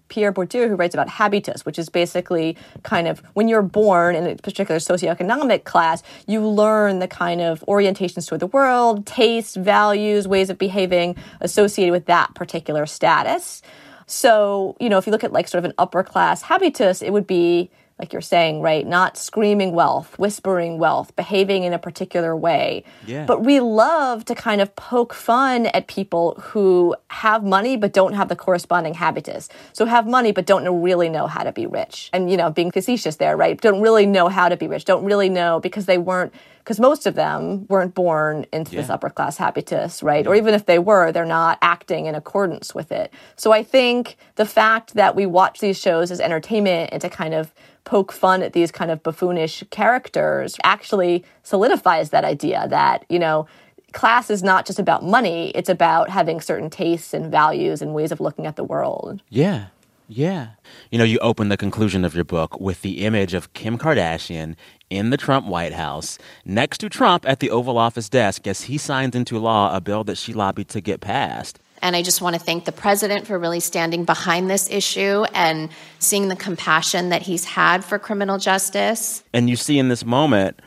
Pierre 0.08 0.34
Bourdieu, 0.34 0.68
who 0.68 0.76
writes 0.76 0.96
about 0.96 1.08
habitus, 1.08 1.66
which 1.66 1.78
is 1.78 1.90
basically 1.90 2.58
kind 2.82 3.08
of 3.08 3.20
when 3.36 3.48
you're 3.48 3.62
born 3.62 4.16
in 4.16 4.26
a 4.26 4.36
particular 4.38 4.80
socioeconomic 4.80 5.66
class, 5.66 6.02
you 6.26 6.42
learn 6.42 6.98
the 6.98 7.08
kind 7.08 7.42
of 7.42 7.64
orientations 7.68 8.28
toward 8.28 8.42
the 8.42 8.48
world, 8.48 9.06
tastes, 9.06 9.56
values, 9.56 10.28
ways 10.28 10.50
of 10.50 10.58
behaving 10.58 11.16
associated 11.42 11.92
with 11.92 12.08
that 12.08 12.34
particular 12.34 12.88
status. 12.88 13.62
So, 14.10 14.76
you 14.80 14.90
know, 14.90 14.98
if 14.98 15.06
you 15.06 15.12
look 15.12 15.24
at 15.24 15.32
like 15.32 15.48
sort 15.48 15.60
of 15.60 15.66
an 15.66 15.74
upper 15.78 16.04
class 16.04 16.42
habitus, 16.42 17.04
it 17.04 17.14
would 17.14 17.28
be 17.28 17.70
like 18.00 18.12
you're 18.14 18.22
saying, 18.22 18.62
right? 18.62 18.88
Not 18.88 19.18
screaming 19.18 19.74
wealth, 19.74 20.18
whispering 20.18 20.80
wealth, 20.80 21.16
behaving 21.16 21.64
in 21.64 21.74
a 21.74 21.78
particular 21.78 22.36
way. 22.36 22.86
Yeah. 23.06 23.26
But 23.26 23.44
we 23.44 23.60
love 23.60 24.24
to 24.26 24.36
kind 24.36 24.62
of 24.62 24.76
poke 24.76 25.14
fun 25.14 25.68
at 25.68 25.88
people 25.88 26.36
who 26.42 26.96
have 27.10 27.44
money 27.44 27.76
but 27.76 27.92
don't 27.92 28.14
have 28.14 28.30
the 28.30 28.38
corresponding 28.38 28.94
habitus. 28.94 29.50
So 29.74 29.86
have 29.86 30.08
money 30.08 30.32
but 30.32 30.46
don't 30.46 30.82
really 30.82 31.10
know 31.10 31.28
how 31.28 31.44
to 31.44 31.52
be 31.52 31.68
rich. 31.68 32.10
And, 32.14 32.32
you 32.32 32.38
know, 32.38 32.50
being 32.50 32.72
facetious 32.72 33.18
there, 33.18 33.36
right? 33.36 33.60
Don't 33.60 33.82
really 33.82 34.06
know 34.06 34.30
how 34.30 34.50
to 34.50 34.56
be 34.56 34.68
rich. 34.68 34.86
Don't 34.86 35.04
really 35.04 35.30
know 35.30 35.60
because 35.60 35.86
they 35.86 35.98
weren't 35.98 36.34
because 36.60 36.80
most 36.80 37.06
of 37.06 37.16
them 37.16 37.66
weren't 37.68 37.96
born 37.96 38.46
into 38.54 38.74
yeah. 38.74 38.82
this 38.82 38.90
upper 38.90 39.10
class 39.10 39.38
habitus, 39.38 40.04
right? 40.04 40.28
Or 40.28 40.36
even 40.36 40.54
if 40.54 40.66
they 40.66 40.80
were, 40.80 41.12
they're 41.12 41.26
not 41.26 41.58
acting 41.62 42.06
in 42.06 42.16
accordance 42.16 42.76
with 42.76 42.92
it. 42.92 43.12
So 43.36 43.52
I 43.52 43.64
think 43.64 44.18
the 44.36 44.46
fact 44.46 44.94
that 44.94 45.16
we 45.16 45.26
watch 45.26 45.60
these 45.60 45.80
shows 45.80 46.12
as 46.12 46.20
entertainment 46.20 46.90
and 46.92 47.02
to 47.02 47.10
kind 47.10 47.34
of 47.34 47.54
poke 47.86 48.12
fun 48.12 48.44
at 48.44 48.54
these 48.54 48.72
kind 48.72 48.92
of 48.92 49.02
buffoonish 49.02 49.64
characters 49.72 50.58
actually 50.64 51.26
solidifies 51.44 52.12
that 52.12 52.24
idea 52.24 52.68
that, 52.70 53.06
you 53.10 53.18
know, 53.18 53.48
class 53.94 54.30
is 54.30 54.44
not 54.44 54.66
just 54.66 54.80
about 54.80 55.04
money, 55.04 55.50
it's 55.56 55.70
about 55.70 56.10
having 56.10 56.40
certain 56.40 56.70
tastes 56.70 57.14
and 57.14 57.32
values 57.32 57.82
and 57.82 57.94
ways 57.94 58.12
of 58.12 58.20
looking 58.20 58.46
at 58.46 58.56
the 58.56 58.64
world. 58.64 59.22
Yeah. 59.30 59.68
Yeah. 60.08 60.50
You 60.90 60.98
know, 60.98 61.04
you 61.04 61.20
open 61.20 61.50
the 61.50 61.58
conclusion 61.58 62.04
of 62.04 62.16
your 62.16 62.24
book 62.24 62.60
with 62.60 62.82
the 62.82 63.06
image 63.06 63.36
of 63.36 63.54
Kim 63.54 63.78
Kardashian 63.78 64.56
in 64.90 65.10
the 65.10 65.18
Trump 65.18 65.46
White 65.46 65.74
House 65.74 66.18
next 66.46 66.80
to 66.80 66.90
Trump 66.90 67.28
at 67.28 67.40
the 67.40 67.50
Oval 67.50 67.78
Office 67.78 68.10
desk 68.10 68.48
as 68.48 68.64
he 68.64 68.78
signs 68.78 69.16
into 69.16 69.38
law 69.38 69.76
a 69.76 69.82
bill 69.82 70.04
that 70.06 70.18
she 70.18 70.34
lobbied 70.34 70.70
to 70.70 70.82
get 70.82 71.02
passed. 71.02 71.60
And 71.82 71.96
I 71.96 72.02
just 72.02 72.22
want 72.22 72.36
to 72.36 72.42
thank 72.42 72.66
the 72.66 72.72
president 72.72 73.26
for 73.26 73.40
really 73.40 73.62
standing 73.62 74.04
behind 74.04 74.50
this 74.50 74.70
issue 74.70 75.24
and 75.34 75.70
seeing 76.00 76.28
the 76.28 76.36
compassion 76.36 77.10
that 77.10 77.22
he's 77.22 77.46
had 77.46 77.86
for 77.86 77.98
criminal 77.98 78.38
justice. 78.38 79.24
And 79.34 79.50
you 79.50 79.56
see 79.56 79.80
in 79.80 79.88
this 79.88 80.06
moment 80.06 80.62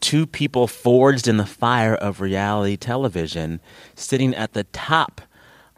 two 0.00 0.26
people 0.26 0.66
forged 0.66 1.28
in 1.28 1.36
the 1.36 1.46
fire 1.46 1.94
of 1.94 2.20
reality 2.20 2.76
television 2.76 3.60
sitting 3.94 4.34
at 4.34 4.52
the 4.52 4.64
top 4.64 5.20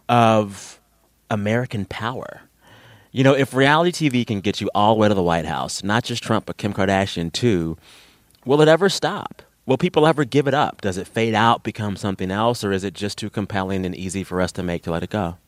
of 0.08 0.80
American 1.30 1.84
power. 1.84 2.42
You 3.12 3.24
know, 3.24 3.34
if 3.34 3.54
reality 3.54 4.08
TV 4.08 4.24
can 4.24 4.40
get 4.40 4.60
you 4.60 4.70
all 4.72 4.94
the 4.94 5.00
way 5.00 5.08
to 5.08 5.14
the 5.14 5.22
White 5.22 5.44
House, 5.44 5.82
not 5.82 6.04
just 6.04 6.22
Trump, 6.22 6.46
but 6.46 6.58
Kim 6.58 6.72
Kardashian 6.72 7.32
too, 7.32 7.76
will 8.44 8.60
it 8.60 8.68
ever 8.68 8.88
stop? 8.88 9.42
Will 9.66 9.76
people 9.76 10.06
ever 10.06 10.24
give 10.24 10.46
it 10.46 10.54
up? 10.54 10.80
Does 10.80 10.96
it 10.96 11.08
fade 11.08 11.34
out, 11.34 11.64
become 11.64 11.96
something 11.96 12.30
else, 12.30 12.62
or 12.62 12.70
is 12.70 12.84
it 12.84 12.94
just 12.94 13.18
too 13.18 13.28
compelling 13.28 13.84
and 13.84 13.96
easy 13.96 14.22
for 14.22 14.40
us 14.40 14.52
to 14.52 14.62
make 14.62 14.82
to 14.84 14.92
let 14.92 15.02
it 15.02 15.10
go? 15.10 15.38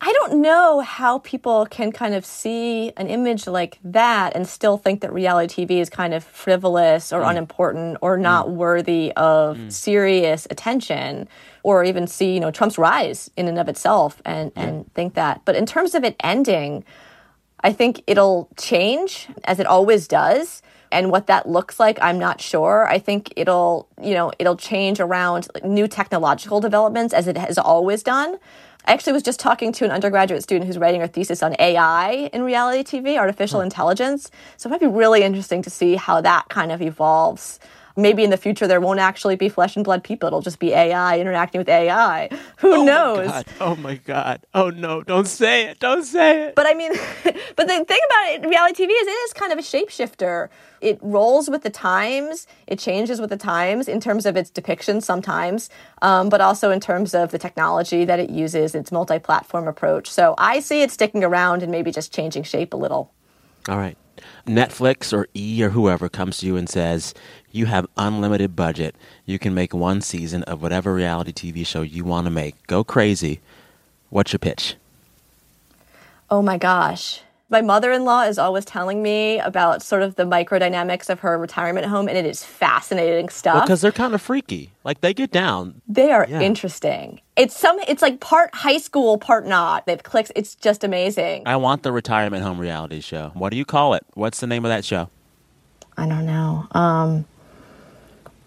I 0.00 0.12
don't 0.14 0.42
know 0.42 0.80
how 0.80 1.18
people 1.18 1.64
can 1.66 1.92
kind 1.92 2.12
of 2.12 2.26
see 2.26 2.90
an 2.96 3.06
image 3.06 3.46
like 3.46 3.78
that 3.84 4.34
and 4.34 4.48
still 4.48 4.76
think 4.76 5.00
that 5.00 5.12
reality 5.12 5.64
TV 5.64 5.80
is 5.80 5.88
kind 5.88 6.12
of 6.12 6.24
frivolous 6.24 7.12
or 7.12 7.20
mm. 7.20 7.30
unimportant 7.30 7.98
or 8.00 8.16
not 8.16 8.48
mm. 8.48 8.54
worthy 8.54 9.12
of 9.16 9.56
mm. 9.56 9.70
serious 9.70 10.48
attention 10.50 11.28
or 11.62 11.84
even 11.84 12.08
see, 12.08 12.34
you 12.34 12.40
know, 12.40 12.50
Trump's 12.50 12.78
rise 12.78 13.30
in 13.36 13.46
and 13.46 13.60
of 13.60 13.68
itself 13.68 14.20
and, 14.24 14.50
yeah. 14.56 14.62
and 14.64 14.92
think 14.94 15.14
that. 15.14 15.42
But 15.44 15.54
in 15.54 15.66
terms 15.66 15.94
of 15.94 16.02
it 16.02 16.16
ending, 16.18 16.84
I 17.62 17.72
think 17.72 18.02
it'll 18.06 18.48
change 18.56 19.28
as 19.44 19.60
it 19.60 19.66
always 19.66 20.08
does. 20.08 20.62
And 20.90 21.10
what 21.10 21.26
that 21.28 21.48
looks 21.48 21.80
like, 21.80 21.98
I'm 22.02 22.18
not 22.18 22.40
sure. 22.40 22.86
I 22.86 22.98
think 22.98 23.32
it'll, 23.34 23.88
you 24.02 24.12
know, 24.12 24.30
it'll 24.38 24.56
change 24.56 25.00
around 25.00 25.48
new 25.64 25.88
technological 25.88 26.60
developments 26.60 27.14
as 27.14 27.26
it 27.26 27.38
has 27.38 27.56
always 27.56 28.02
done. 28.02 28.36
I 28.84 28.92
actually 28.92 29.12
was 29.12 29.22
just 29.22 29.38
talking 29.38 29.72
to 29.72 29.84
an 29.84 29.90
undergraduate 29.90 30.42
student 30.42 30.66
who's 30.66 30.76
writing 30.76 31.00
her 31.00 31.06
thesis 31.06 31.42
on 31.42 31.54
AI 31.58 32.28
in 32.32 32.42
reality 32.42 32.98
TV, 32.98 33.16
artificial 33.16 33.60
hmm. 33.60 33.64
intelligence. 33.64 34.30
So 34.56 34.68
it 34.68 34.70
might 34.70 34.80
be 34.80 34.86
really 34.86 35.22
interesting 35.22 35.62
to 35.62 35.70
see 35.70 35.96
how 35.96 36.20
that 36.20 36.48
kind 36.48 36.72
of 36.72 36.82
evolves 36.82 37.60
maybe 37.96 38.24
in 38.24 38.30
the 38.30 38.36
future 38.36 38.66
there 38.66 38.80
won't 38.80 39.00
actually 39.00 39.36
be 39.36 39.48
flesh 39.48 39.76
and 39.76 39.84
blood 39.84 40.04
people. 40.04 40.26
It'll 40.26 40.40
just 40.40 40.58
be 40.58 40.72
AI 40.72 41.18
interacting 41.18 41.58
with 41.58 41.68
AI. 41.68 42.28
Who 42.58 42.74
oh 42.74 42.84
knows? 42.84 43.28
My 43.28 43.44
oh 43.60 43.76
my 43.76 43.96
God. 43.96 44.40
Oh 44.54 44.70
no, 44.70 45.02
don't 45.02 45.28
say 45.28 45.66
it. 45.66 45.78
Don't 45.80 46.04
say 46.04 46.44
it. 46.44 46.54
But 46.54 46.66
I 46.66 46.74
mean, 46.74 46.92
but 47.24 47.66
the 47.66 47.84
thing 47.84 48.00
about 48.06 48.30
it, 48.30 48.48
reality 48.48 48.84
TV 48.84 48.90
is 48.90 49.06
it 49.06 49.10
is 49.10 49.32
kind 49.32 49.52
of 49.52 49.58
a 49.58 49.62
shapeshifter. 49.62 50.48
It 50.80 50.98
rolls 51.00 51.48
with 51.48 51.62
the 51.62 51.70
times, 51.70 52.46
it 52.66 52.78
changes 52.78 53.20
with 53.20 53.30
the 53.30 53.36
times 53.36 53.86
in 53.86 54.00
terms 54.00 54.26
of 54.26 54.36
its 54.36 54.50
depiction 54.50 55.00
sometimes, 55.00 55.70
um, 56.02 56.28
but 56.28 56.40
also 56.40 56.70
in 56.72 56.80
terms 56.80 57.14
of 57.14 57.30
the 57.30 57.38
technology 57.38 58.04
that 58.04 58.18
it 58.18 58.30
uses, 58.30 58.74
its 58.74 58.90
multi 58.90 59.20
platform 59.20 59.68
approach. 59.68 60.10
So 60.10 60.34
I 60.38 60.58
see 60.58 60.82
it 60.82 60.90
sticking 60.90 61.22
around 61.22 61.62
and 61.62 61.70
maybe 61.70 61.92
just 61.92 62.12
changing 62.12 62.42
shape 62.42 62.74
a 62.74 62.76
little. 62.76 63.12
All 63.68 63.78
right. 63.78 63.96
Netflix 64.46 65.12
or 65.12 65.28
E 65.34 65.62
or 65.62 65.70
whoever 65.70 66.08
comes 66.08 66.38
to 66.38 66.46
you 66.46 66.56
and 66.56 66.68
says, 66.68 67.14
you 67.50 67.66
have 67.66 67.86
unlimited 67.96 68.56
budget. 68.56 68.96
You 69.26 69.38
can 69.38 69.54
make 69.54 69.74
one 69.74 70.00
season 70.00 70.42
of 70.44 70.62
whatever 70.62 70.94
reality 70.94 71.32
TV 71.32 71.66
show 71.66 71.82
you 71.82 72.04
want 72.04 72.26
to 72.26 72.30
make. 72.30 72.66
Go 72.66 72.82
crazy. 72.82 73.40
What's 74.10 74.32
your 74.32 74.38
pitch? 74.38 74.76
Oh 76.30 76.42
my 76.42 76.58
gosh. 76.58 77.20
My 77.50 77.60
mother 77.60 77.92
in 77.92 78.06
law 78.06 78.22
is 78.22 78.38
always 78.38 78.64
telling 78.64 79.02
me 79.02 79.38
about 79.38 79.82
sort 79.82 80.02
of 80.02 80.16
the 80.16 80.24
microdynamics 80.24 81.10
of 81.10 81.20
her 81.20 81.36
retirement 81.36 81.84
home, 81.86 82.08
and 82.08 82.16
it 82.16 82.24
is 82.24 82.42
fascinating 82.42 83.28
stuff. 83.28 83.64
Because 83.64 83.82
they're 83.82 83.92
kind 83.92 84.14
of 84.14 84.22
freaky. 84.22 84.70
Like 84.84 85.02
they 85.02 85.12
get 85.12 85.30
down. 85.30 85.82
They 85.86 86.10
are 86.10 86.26
yeah. 86.28 86.40
interesting. 86.40 87.20
It's 87.36 87.56
some. 87.58 87.78
It's 87.88 88.02
like 88.02 88.20
part 88.20 88.54
high 88.54 88.76
school, 88.78 89.16
part 89.16 89.46
not. 89.46 89.86
They've 89.86 90.02
clicks. 90.02 90.30
It's 90.36 90.54
just 90.54 90.84
amazing. 90.84 91.44
I 91.46 91.56
want 91.56 91.82
the 91.82 91.90
retirement 91.92 92.42
home 92.42 92.58
reality 92.58 93.00
show. 93.00 93.30
What 93.34 93.50
do 93.50 93.56
you 93.56 93.64
call 93.64 93.94
it? 93.94 94.04
What's 94.14 94.40
the 94.40 94.46
name 94.46 94.64
of 94.64 94.68
that 94.68 94.84
show? 94.84 95.08
I 95.96 96.06
don't 96.06 96.26
know. 96.26 96.66
Um, 96.72 97.24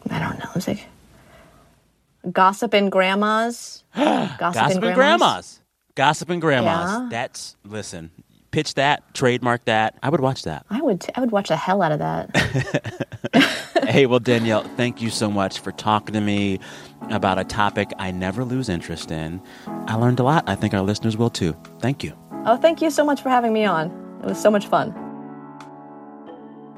I 0.10 0.20
don't 0.20 0.38
know. 0.38 0.50
It's 0.56 0.68
like 0.68 0.86
gossiping 2.32 2.90
grandmas. 2.92 3.84
gossiping, 3.96 4.94
grandmas. 4.94 5.62
Gossiping 5.96 6.40
grandmas. 6.40 6.92
Yeah. 6.92 7.08
That's 7.10 7.56
listen. 7.66 8.12
Pitch 8.52 8.76
that, 8.76 9.14
trademark 9.14 9.66
that. 9.66 9.98
I 10.02 10.10
would 10.10 10.22
watch 10.22 10.44
that. 10.44 10.66
I 10.70 10.82
would. 10.82 11.02
T- 11.02 11.12
I 11.16 11.20
would 11.22 11.32
watch 11.32 11.50
the 11.50 11.58
hell 11.58 11.82
out 11.82 11.92
of 11.92 12.00
that. 12.00 13.10
hey, 13.86 14.06
well, 14.06 14.20
Danielle, 14.20 14.64
thank 14.76 15.02
you 15.02 15.10
so 15.10 15.30
much 15.30 15.60
for 15.60 15.72
talking 15.72 16.14
to 16.14 16.22
me 16.22 16.60
about 17.10 17.38
a 17.38 17.44
topic 17.44 17.92
I 18.00 18.12
never 18.12 18.44
lose 18.44 18.70
interest 18.70 19.12
in. 19.12 19.42
I 19.68 19.96
learned 19.96 20.20
a 20.20 20.24
lot. 20.24 20.44
I 20.48 20.56
think 20.56 20.74
our 20.74 20.82
listeners 20.82 21.18
will 21.18 21.30
too. 21.30 21.56
Thank 21.80 22.04
you. 22.04 22.14
Oh, 22.46 22.58
thank 22.58 22.82
you 22.82 22.90
so 22.90 23.06
much 23.06 23.22
for 23.22 23.30
having 23.30 23.54
me 23.54 23.66
on. 23.66 23.88
It 24.24 24.28
was 24.28 24.42
so 24.42 24.52
much 24.52 24.68
fun. 24.68 24.94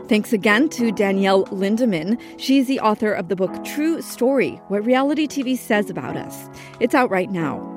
Thanks 0.08 0.32
again 0.32 0.70
to 0.70 0.92
Danielle 0.92 1.46
Lindemann. 1.48 2.22
She's 2.38 2.68
the 2.68 2.80
author 2.80 3.12
of 3.12 3.28
the 3.28 3.36
book 3.36 3.52
True 3.66 4.02
Story 4.02 4.52
What 4.70 4.86
Reality 4.86 5.28
TV 5.28 5.58
Says 5.58 5.90
About 5.90 6.16
Us. 6.16 6.50
It's 6.80 6.96
out 6.96 7.10
right 7.10 7.30
now. 7.30 7.74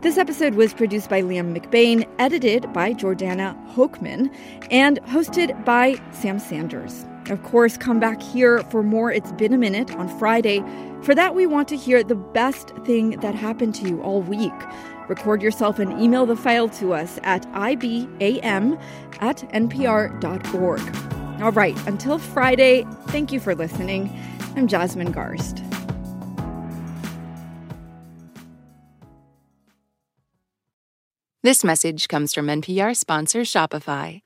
This 0.00 0.16
episode 0.16 0.54
was 0.54 0.72
produced 0.72 1.10
by 1.10 1.20
Liam 1.20 1.54
McBain, 1.54 2.08
edited 2.18 2.72
by 2.72 2.94
Jordana 2.94 3.54
Hochman, 3.74 4.34
and 4.70 5.02
hosted 5.02 5.64
by 5.64 6.00
Sam 6.12 6.38
Sanders. 6.38 7.04
Of 7.28 7.42
course, 7.42 7.76
come 7.76 7.98
back 7.98 8.22
here 8.22 8.62
for 8.64 8.84
more 8.84 9.10
It's 9.10 9.32
Been 9.32 9.52
a 9.52 9.58
Minute 9.58 9.90
on 9.96 10.08
Friday. 10.18 10.62
For 11.02 11.14
that, 11.14 11.34
we 11.34 11.44
want 11.46 11.66
to 11.68 11.76
hear 11.76 12.04
the 12.04 12.14
best 12.14 12.70
thing 12.84 13.10
that 13.20 13.34
happened 13.34 13.74
to 13.76 13.88
you 13.88 14.00
all 14.02 14.22
week. 14.22 14.52
Record 15.08 15.42
yourself 15.42 15.78
and 15.78 16.00
email 16.00 16.24
the 16.24 16.36
file 16.36 16.68
to 16.70 16.92
us 16.92 17.18
at 17.24 17.42
ibam 17.52 18.80
at 19.20 19.38
npr.org. 19.52 21.42
All 21.42 21.52
right, 21.52 21.86
until 21.86 22.18
Friday, 22.18 22.86
thank 23.08 23.32
you 23.32 23.40
for 23.40 23.54
listening. 23.54 24.10
I'm 24.56 24.68
Jasmine 24.68 25.12
Garsd. 25.12 25.62
This 31.42 31.62
message 31.62 32.08
comes 32.08 32.34
from 32.34 32.46
NPR 32.46 32.96
sponsor 32.96 33.42
Shopify. 33.42 34.25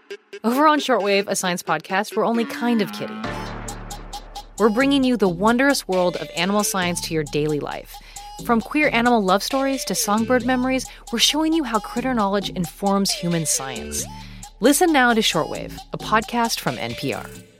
Over 0.43 0.67
on 0.67 0.79
Shortwave, 0.79 1.27
a 1.27 1.35
science 1.35 1.63
podcast, 1.63 2.15
we're 2.15 2.25
only 2.25 2.45
kind 2.45 2.81
of 2.81 2.91
kidding. 2.93 3.23
We're 4.59 4.69
bringing 4.69 5.03
you 5.03 5.17
the 5.17 5.29
wondrous 5.29 5.87
world 5.87 6.15
of 6.17 6.29
animal 6.35 6.63
science 6.63 7.01
to 7.01 7.13
your 7.13 7.23
daily 7.31 7.59
life 7.59 7.95
from 8.45 8.61
queer 8.61 8.89
animal 8.91 9.23
love 9.23 9.43
stories 9.43 9.85
to 9.85 9.95
songbird 9.95 10.45
memories, 10.45 10.85
we're 11.11 11.19
showing 11.19 11.53
you 11.53 11.63
how 11.63 11.79
critter 11.79 12.13
knowledge 12.13 12.49
informs 12.49 13.11
human 13.11 13.45
science. 13.45 14.05
Listen 14.59 14.91
now 14.91 15.13
to 15.13 15.21
Shortwave, 15.21 15.77
a 15.93 15.97
podcast 15.97 16.59
from 16.59 16.75
NPR. 16.75 17.50